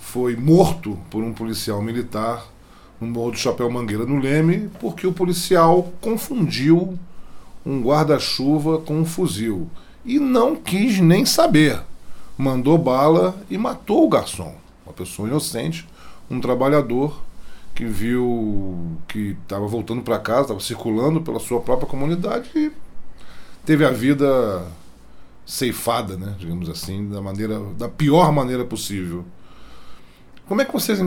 [0.00, 2.46] foi morto por um policial militar
[3.00, 6.98] no Morro do Chapéu Mangueira, no Leme, porque o policial confundiu
[7.64, 9.68] um guarda-chuva com um fuzil
[10.04, 11.80] e não quis nem saber.
[12.36, 15.88] Mandou bala e matou o garçom, uma pessoa inocente,
[16.30, 17.20] um trabalhador
[17.74, 22.72] que viu que estava voltando para casa, estava circulando pela sua própria comunidade e
[23.64, 24.66] teve a vida
[25.44, 29.24] ceifada, né, digamos assim, da maneira da pior maneira possível.
[30.48, 31.00] Como é que vocês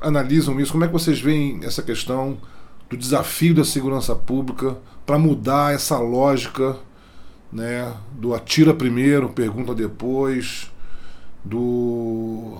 [0.00, 0.72] analisam isso?
[0.72, 2.38] Como é que vocês veem essa questão
[2.88, 6.76] do desafio da segurança pública para mudar essa lógica,
[7.52, 10.70] né, do atira primeiro, pergunta depois,
[11.44, 12.58] do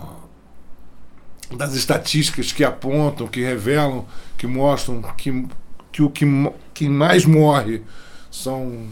[1.55, 4.05] das estatísticas que apontam, que revelam,
[4.37, 5.47] que mostram que,
[5.93, 6.27] que o que,
[6.75, 7.83] que mais morre
[8.31, 8.87] são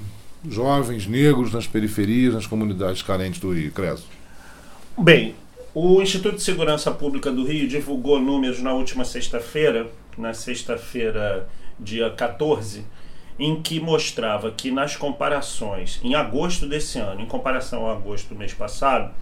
[0.48, 4.06] jovens negros nas periferias, nas comunidades carentes do Rio, Creso.
[4.96, 5.34] Bem,
[5.74, 11.48] o Instituto de Segurança Pública do Rio divulgou números na última sexta-feira, na sexta-feira,
[11.80, 12.84] dia 14,
[13.38, 18.36] em que mostrava que nas comparações, em agosto desse ano, em comparação ao agosto do
[18.36, 19.12] mês passado,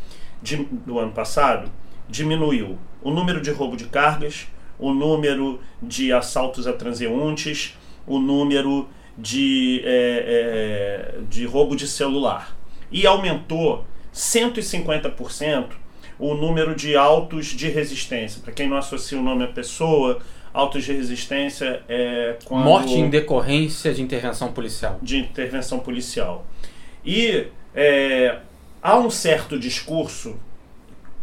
[0.43, 1.71] de- do ano passado,
[2.09, 4.47] diminuiu o número de roubo de cargas,
[4.79, 12.57] o número de assaltos a transeuntes, o número de, é, é, de roubo de celular.
[12.91, 15.77] E aumentou 150%
[16.19, 18.41] o número de autos de resistência.
[18.43, 20.21] Para quem não associa o nome à pessoa,
[20.53, 24.99] autos de resistência é quando Morte em decorrência de intervenção policial.
[25.03, 26.47] de intervenção policial.
[27.05, 28.39] E é,
[28.83, 30.37] há um certo discurso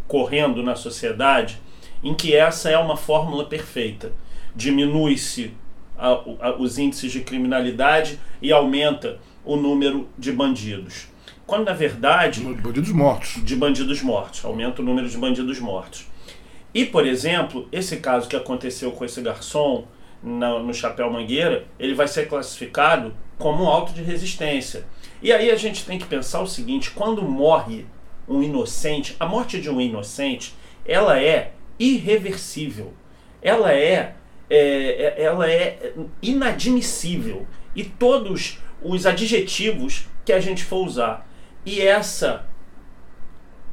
[0.08, 1.60] correndo na sociedade
[2.04, 4.12] em que essa é uma fórmula perfeita.
[4.56, 5.54] Diminui-se
[6.58, 11.08] os índices de criminalidade e aumenta o número de bandidos.
[11.46, 13.44] Quando na verdade Bandidos mortos.
[13.44, 16.08] de bandidos mortos, aumenta o número de bandidos mortos.
[16.74, 19.86] E, por exemplo, esse caso que aconteceu com esse garçom
[20.22, 24.86] no Chapéu Mangueira, ele vai ser classificado como um auto de resistência.
[25.22, 27.86] E aí a gente tem que pensar o seguinte: quando morre
[28.28, 30.54] um inocente, a morte de um inocente,
[30.86, 32.94] ela é irreversível.
[33.42, 34.16] Ela é,
[34.50, 37.48] é- é- ela é inadmissível.
[37.76, 41.28] E todos os adjetivos que a gente for usar.
[41.66, 42.46] E essa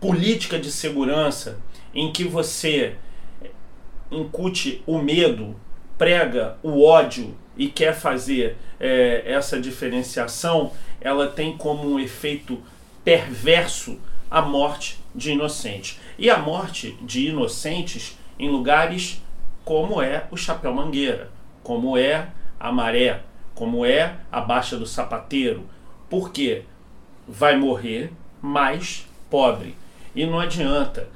[0.00, 1.58] política de segurança
[1.94, 2.96] em que você
[4.10, 5.56] incute o medo,
[5.96, 12.62] prega o ódio e quer fazer é, essa diferenciação, ela tem como um efeito
[13.04, 13.98] perverso
[14.30, 15.98] a morte de inocentes.
[16.18, 19.22] E a morte de inocentes em lugares
[19.64, 21.30] como é o Chapéu Mangueira,
[21.62, 22.28] como é
[22.60, 23.22] a Maré,
[23.54, 25.64] como é a Baixa do Sapateiro.
[26.08, 26.62] Por quê?
[27.26, 29.74] Vai morrer mais pobre.
[30.16, 31.08] E não adianta.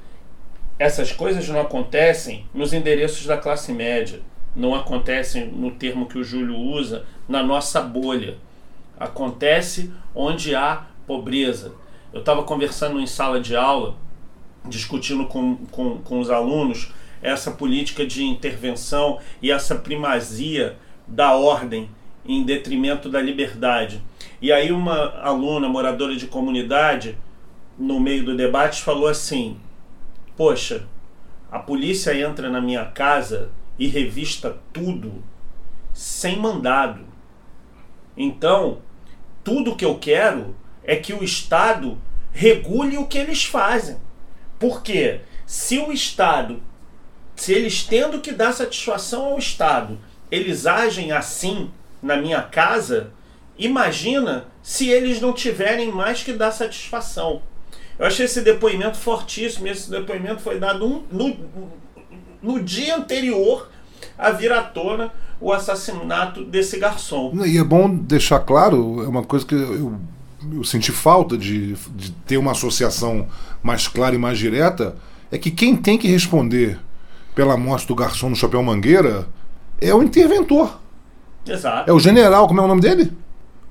[0.77, 4.21] Essas coisas não acontecem nos endereços da classe média.
[4.55, 8.37] Não acontecem no termo que o Júlio usa, na nossa bolha.
[8.99, 11.73] Acontece onde há pobreza.
[12.13, 13.95] Eu estava conversando em sala de aula,
[14.65, 21.89] discutindo com, com, com os alunos essa política de intervenção e essa primazia da ordem
[22.25, 24.01] em detrimento da liberdade.
[24.41, 27.17] E aí uma aluna moradora de comunidade,
[27.81, 29.59] no meio do debate, falou assim:
[30.37, 30.87] Poxa,
[31.51, 35.23] a polícia entra na minha casa e revista tudo
[35.91, 37.03] sem mandado.
[38.15, 38.79] Então,
[39.43, 41.97] tudo que eu quero é que o Estado
[42.31, 43.97] regule o que eles fazem.
[44.59, 46.61] Porque se o Estado,
[47.35, 49.97] se eles tendo que dar satisfação ao Estado,
[50.29, 51.71] eles agem assim
[52.01, 53.11] na minha casa,
[53.57, 57.41] imagina se eles não tiverem mais que dar satisfação.
[58.01, 59.67] Eu achei esse depoimento fortíssimo.
[59.67, 61.37] Esse depoimento foi dado um, no,
[62.41, 63.69] no dia anterior
[64.17, 67.31] a vir à tona o assassinato desse garçom.
[67.45, 69.99] E é bom deixar claro, é uma coisa que eu,
[70.51, 73.27] eu senti falta de, de ter uma associação
[73.61, 74.95] mais clara e mais direta,
[75.31, 76.79] é que quem tem que responder
[77.35, 79.27] pela morte do garçom no Chapéu Mangueira
[79.79, 80.79] é o interventor.
[81.47, 81.87] Exato.
[81.89, 83.13] É o general, como é o nome dele?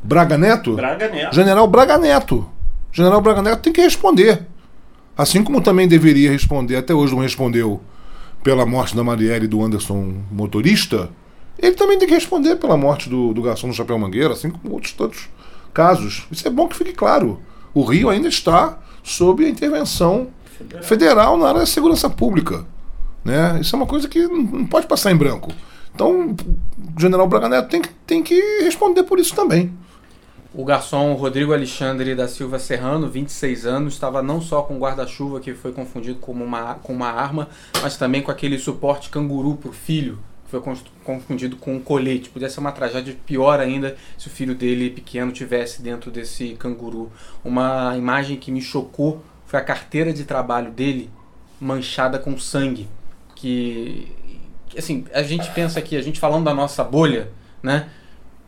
[0.01, 0.75] Braga Neto?
[0.77, 1.35] Braga Neto.
[1.35, 2.49] General Braga Neto.
[2.93, 4.47] General Braga Neto tem que responder.
[5.17, 7.81] Assim como também deveria responder, até hoje não respondeu
[8.43, 11.11] pela morte da Marielle e do Anderson motorista,
[11.59, 14.73] ele também tem que responder pela morte do, do garçom do Chapéu Mangueira, assim como
[14.73, 15.29] outros tantos
[15.75, 16.27] casos.
[16.31, 17.41] Isso é bom que fique claro.
[17.75, 22.65] O Rio ainda está sob a intervenção federal, federal na área da segurança pública.
[23.25, 23.59] Né?
[23.61, 25.53] Isso é uma coisa que não pode passar em branco.
[25.95, 26.35] Então,
[26.97, 29.73] o general Braga Neto tem, tem que responder por isso também.
[30.53, 35.55] O garçom Rodrigo Alexandre da Silva Serrano, 26 anos, estava não só com guarda-chuva que
[35.55, 37.49] foi confundido com uma, com uma arma,
[37.81, 40.61] mas também com aquele suporte canguru para o filho, que foi
[41.05, 42.31] confundido com um colete.
[42.31, 47.13] Podia ser uma tragédia pior ainda se o filho dele pequeno tivesse dentro desse canguru.
[47.45, 51.09] Uma imagem que me chocou foi a carteira de trabalho dele
[51.61, 52.89] manchada com sangue.
[53.37, 54.09] Que,
[54.77, 57.31] assim, a gente pensa aqui, a gente falando da nossa bolha,
[57.63, 57.89] né?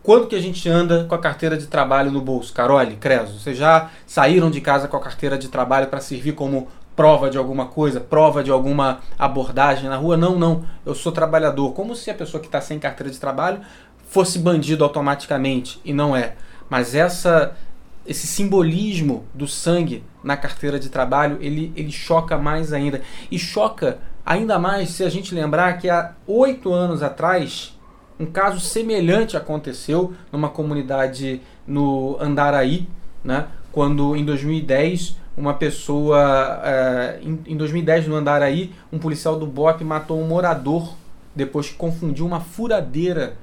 [0.03, 2.53] Quando que a gente anda com a carteira de trabalho no bolso?
[2.53, 6.66] Carole, Creso, vocês já saíram de casa com a carteira de trabalho para servir como
[6.96, 10.16] prova de alguma coisa, prova de alguma abordagem na rua?
[10.16, 10.64] Não, não.
[10.84, 11.72] Eu sou trabalhador.
[11.72, 13.61] Como se a pessoa que está sem carteira de trabalho
[14.09, 16.34] fosse bandido automaticamente e não é.
[16.68, 17.57] Mas essa
[18.05, 23.03] esse simbolismo do sangue na carteira de trabalho, ele, ele choca mais ainda.
[23.30, 27.78] E choca ainda mais se a gente lembrar que há oito anos atrás
[28.18, 32.86] um caso semelhante aconteceu numa comunidade no Andaraí,
[33.24, 33.46] né?
[33.70, 40.20] quando em 2010 uma pessoa, é, em, 2010 no Andaraí, um policial do BOP matou
[40.20, 40.94] um morador
[41.34, 43.34] depois que confundiu uma furadeira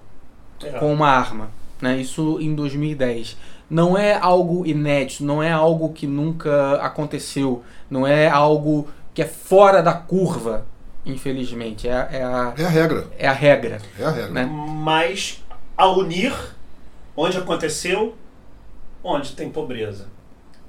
[0.64, 0.70] é.
[0.78, 1.50] com uma arma.
[1.82, 1.98] Né?
[1.98, 3.38] Isso em 2010.
[3.70, 9.26] Não é algo inédito, não é algo que nunca aconteceu, não é algo que é
[9.26, 10.66] fora da curva
[11.06, 11.88] infelizmente.
[11.88, 13.08] É, é, a, é a regra.
[13.18, 13.82] É a regra.
[13.98, 14.32] É a regra.
[14.32, 14.46] Né?
[14.46, 15.44] Mas
[15.78, 16.34] a unir
[17.16, 18.16] onde aconteceu,
[19.04, 20.08] onde tem pobreza,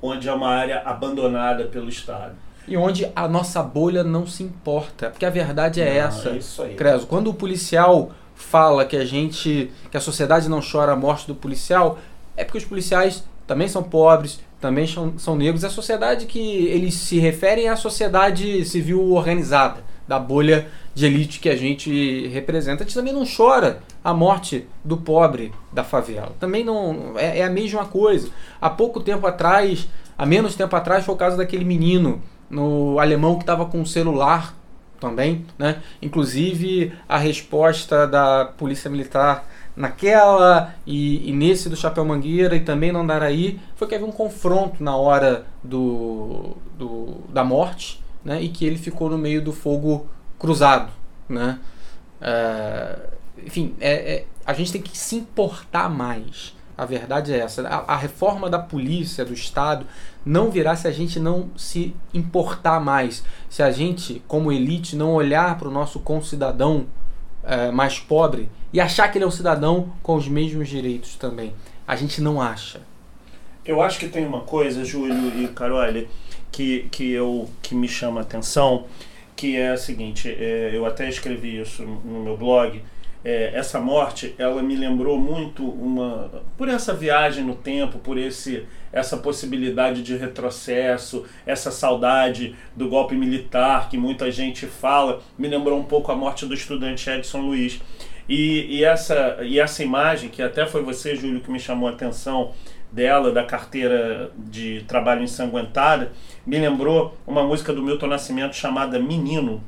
[0.03, 2.35] onde é uma área abandonada pelo Estado.
[2.67, 5.11] E onde a nossa bolha não se importa.
[5.11, 6.29] Porque a verdade é não, essa.
[6.31, 6.75] É isso aí.
[6.75, 9.71] Creso, quando o policial fala que a gente.
[9.91, 11.99] que a sociedade não chora a morte do policial,
[12.37, 15.65] é porque os policiais também são pobres, também são, são negros.
[15.65, 21.39] A sociedade que eles se referem é a sociedade civil organizada da bolha de elite
[21.39, 22.83] que a gente representa.
[22.83, 26.33] A gente também não chora a morte do pobre da favela.
[26.41, 28.29] Também não é, é, a mesma coisa.
[28.61, 29.89] Há pouco tempo atrás,
[30.19, 33.87] há menos tempo atrás, foi o caso daquele menino no alemão que estava com um
[33.87, 34.53] celular
[34.99, 35.81] também, né?
[36.03, 42.91] Inclusive a resposta da polícia militar naquela e, e, nesse do Chapéu Mangueira e também
[42.91, 48.49] no Andaraí foi que havia um confronto na hora do, do da morte né, e
[48.49, 50.07] que ele ficou no meio do fogo
[50.39, 50.91] cruzado.
[51.29, 51.59] Né?
[52.21, 52.99] É,
[53.45, 56.55] enfim, é, é, a gente tem que se importar mais.
[56.77, 57.67] A verdade é essa.
[57.69, 59.87] A, a, reforma da polícia, do Estado,
[60.25, 63.23] não virá se a gente não se importar mais.
[63.49, 66.87] Se a gente, como elite, não olhar para o nosso concidadão
[67.45, 71.55] é, mais pobre e achar que ele é um cidadão com os mesmos direitos também.
[71.87, 72.81] A gente não acha.
[73.65, 76.09] Eu acho que tem uma coisa, Júlio e Carole,
[76.51, 78.87] que, que, eu, que me chama a atenção,
[79.37, 82.83] que é a seguinte, é, eu até escrevi isso no meu blog,
[83.23, 88.65] é, essa morte, ela me lembrou muito uma por essa viagem no tempo, por esse
[88.93, 95.79] essa possibilidade de retrocesso, essa saudade do golpe militar que muita gente fala, me lembrou
[95.79, 97.81] um pouco a morte do estudante Edson Luiz.
[98.29, 101.93] E, e essa e essa imagem que até foi você, Júlio, que me chamou a
[101.93, 102.53] atenção
[102.93, 106.13] dela, da carteira de trabalho ensanguentada,
[106.45, 109.63] me lembrou uma música do Milton Nascimento chamada Menino,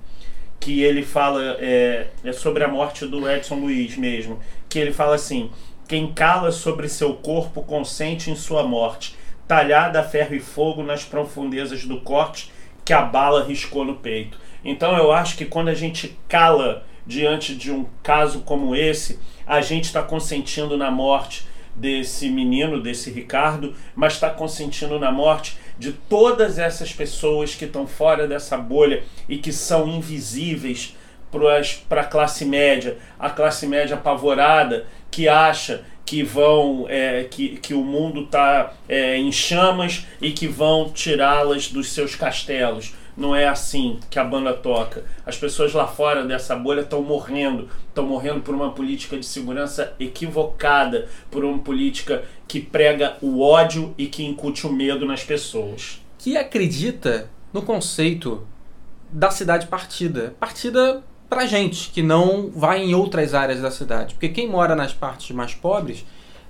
[0.58, 4.38] que ele fala é, é sobre a morte do Edson Luiz mesmo,
[4.68, 5.50] que ele fala assim:
[5.88, 11.04] quem cala sobre seu corpo consente em sua morte, talhada a ferro e fogo nas
[11.04, 12.50] profundezas do corte
[12.84, 14.38] que a bala riscou no peito.
[14.64, 19.60] Então eu acho que quando a gente cala diante de um caso como esse, a
[19.60, 25.92] gente está consentindo na morte desse menino, desse Ricardo, mas está consentindo na morte de
[25.92, 30.96] todas essas pessoas que estão fora dessa bolha e que são invisíveis
[31.88, 37.72] para a classe média, a classe média apavorada que acha que vão é, que, que
[37.72, 42.92] o mundo está é, em chamas e que vão tirá-las dos seus castelos.
[43.16, 45.04] Não é assim que a banda toca.
[45.26, 47.68] As pessoas lá fora dessa bolha estão morrendo.
[47.88, 53.94] Estão morrendo por uma política de segurança equivocada, por uma política que prega o ódio
[53.98, 56.00] e que incute o medo nas pessoas.
[56.18, 58.46] Que acredita no conceito
[59.10, 60.34] da cidade partida.
[60.40, 64.14] Partida pra gente, que não vai em outras áreas da cidade.
[64.14, 66.04] Porque quem mora nas partes mais pobres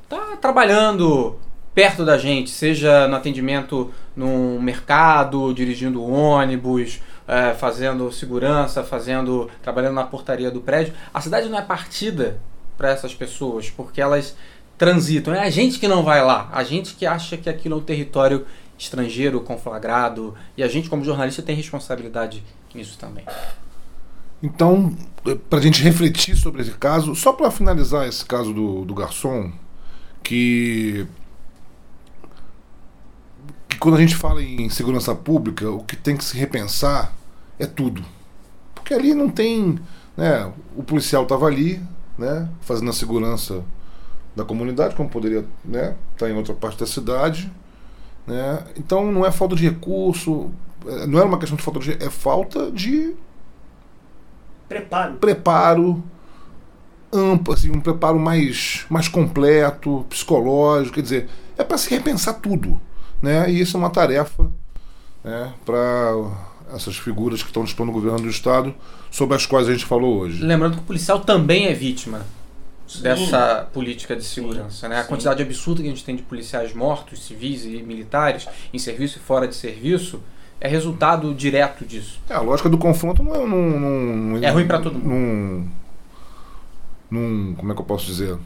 [0.08, 1.38] tá trabalhando
[1.74, 9.94] perto da gente, seja no atendimento num mercado, dirigindo ônibus, é, fazendo segurança, fazendo trabalhando
[9.94, 10.92] na portaria do prédio.
[11.12, 12.40] A cidade não é partida
[12.76, 14.36] para essas pessoas, porque elas
[14.76, 15.34] transitam.
[15.34, 17.82] É a gente que não vai lá, a gente que acha que aquilo é um
[17.82, 18.46] território
[18.78, 22.42] estrangeiro conflagrado e a gente como jornalista tem responsabilidade
[22.74, 23.24] nisso também.
[24.42, 24.96] Então,
[25.48, 29.52] para a gente refletir sobre esse caso, só para finalizar esse caso do, do garçom,
[30.22, 31.06] que
[33.82, 37.12] quando a gente fala em segurança pública, o que tem que se repensar
[37.58, 38.04] é tudo.
[38.76, 39.76] Porque ali não tem.
[40.16, 41.82] Né, o policial estava ali,
[42.16, 43.64] né, fazendo a segurança
[44.36, 47.50] da comunidade, como poderia estar né, tá em outra parte da cidade.
[48.24, 48.64] Né?
[48.76, 50.52] Então não é falta de recurso,
[50.86, 51.92] é, não é uma questão de falta de.
[51.92, 53.16] é falta de.
[54.68, 55.14] Preparo.
[55.14, 56.04] Preparo
[57.12, 61.28] amplo, assim, um preparo mais, mais completo, psicológico, quer dizer,
[61.58, 62.80] é para se repensar tudo.
[63.22, 63.50] Né?
[63.50, 64.50] E isso é uma tarefa
[65.24, 66.12] né, para
[66.74, 68.74] essas figuras que estão dispondo no governo do Estado,
[69.10, 70.42] sobre as quais a gente falou hoje.
[70.42, 72.26] Lembrando que o policial também é vítima
[72.86, 73.02] Sim.
[73.02, 74.88] dessa política de segurança.
[74.88, 74.98] Né?
[74.98, 79.18] A quantidade absurda que a gente tem de policiais mortos, civis e militares, em serviço
[79.18, 80.20] e fora de serviço,
[80.60, 82.20] é resultado direto disso.
[82.28, 83.46] É, a lógica do confronto não é.
[83.46, 85.68] Não, não, é ruim para todo mundo.
[87.10, 88.38] Não, não, como é que eu posso dizer?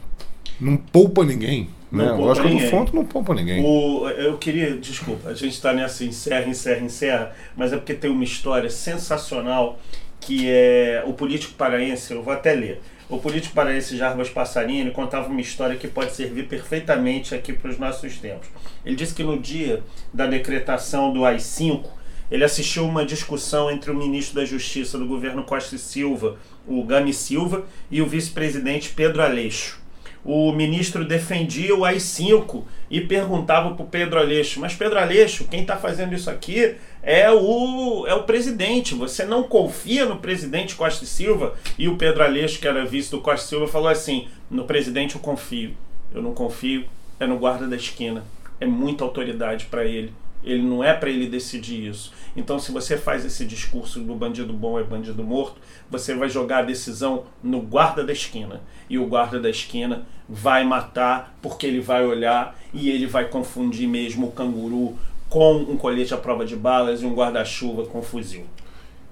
[0.59, 1.69] Não poupa ninguém.
[1.91, 2.09] Não né?
[2.11, 2.85] poupa Lógico ninguém.
[2.93, 3.65] não poupa ninguém.
[3.65, 8.11] O, eu queria, desculpa, a gente está nessa encerra, encerra, encerra, mas é porque tem
[8.11, 9.79] uma história sensacional
[10.19, 12.81] que é o político paraense, eu vou até ler.
[13.09, 17.79] O político paraense Jarbas Passarini contava uma história que pode servir perfeitamente aqui para os
[17.79, 18.49] nossos tempos.
[18.85, 19.81] Ele disse que no dia
[20.13, 21.85] da decretação do AI-5,
[22.29, 26.83] ele assistiu uma discussão entre o ministro da Justiça do governo Costa e Silva, o
[26.83, 29.86] Gami Silva, e o vice-presidente Pedro Aleixo
[30.27, 32.61] o ministro defendia o AI-5
[32.91, 37.31] e perguntava para o Pedro Aleixo, mas Pedro Aleixo, quem está fazendo isso aqui é
[37.31, 41.55] o, é o presidente, você não confia no presidente Costa e Silva?
[41.77, 45.15] E o Pedro Aleixo, que era vice do Costa e Silva, falou assim, no presidente
[45.15, 45.71] eu confio,
[46.13, 46.83] eu não confio,
[47.17, 48.25] é no guarda da esquina,
[48.59, 50.11] é muita autoridade para ele.
[50.43, 52.13] Ele não é para ele decidir isso.
[52.37, 55.55] Então, se você faz esse discurso do bandido bom é bandido morto,
[55.89, 58.61] você vai jogar a decisão no guarda da esquina.
[58.87, 63.89] E o guarda da esquina vai matar porque ele vai olhar e ele vai confundir
[63.89, 64.95] mesmo o canguru
[65.27, 68.45] com um colete à prova de balas e um guarda-chuva com fuzil.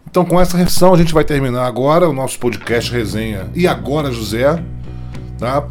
[0.08, 3.50] Então, com essa reflexão, a gente vai terminar agora o nosso podcast resenha.
[3.56, 4.64] E agora, José,
[5.40, 5.68] tá?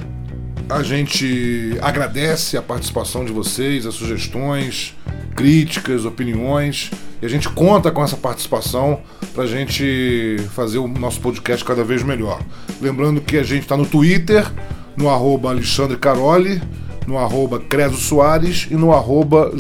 [0.68, 4.94] A gente agradece a participação de vocês, as sugestões,
[5.36, 6.90] críticas, opiniões.
[7.20, 9.00] E a gente conta com essa participação
[9.34, 12.40] para a gente fazer o nosso podcast cada vez melhor.
[12.80, 14.50] Lembrando que a gente está no Twitter,
[14.96, 16.62] no arroba Alexandre Caroli,
[17.06, 19.52] no arroba Creso Soares e no arroba.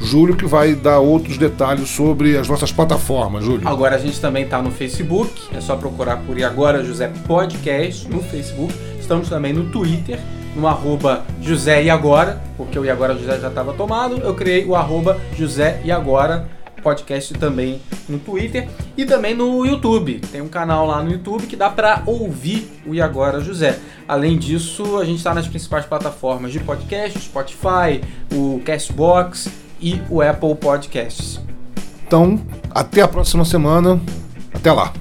[0.00, 3.66] Júlio que vai dar outros detalhes sobre as nossas plataformas, Júlio.
[3.66, 8.06] Agora a gente também está no Facebook, é só procurar por E Agora José Podcast
[8.08, 8.74] no Facebook.
[9.04, 10.18] Estamos também no Twitter,
[10.56, 14.64] no arroba José e Agora, porque o E Agora José já estava tomado, eu criei
[14.64, 16.48] o arroba José e Agora
[16.82, 20.20] podcast também no Twitter e também no YouTube.
[20.32, 23.78] Tem um canal lá no YouTube que dá para ouvir o E Agora José.
[24.08, 28.00] Além disso, a gente está nas principais plataformas de podcast, Spotify,
[28.32, 29.50] o Castbox
[29.82, 31.38] e o Apple Podcasts.
[32.06, 32.40] Então,
[32.70, 34.00] até a próxima semana.
[34.54, 34.94] Até lá.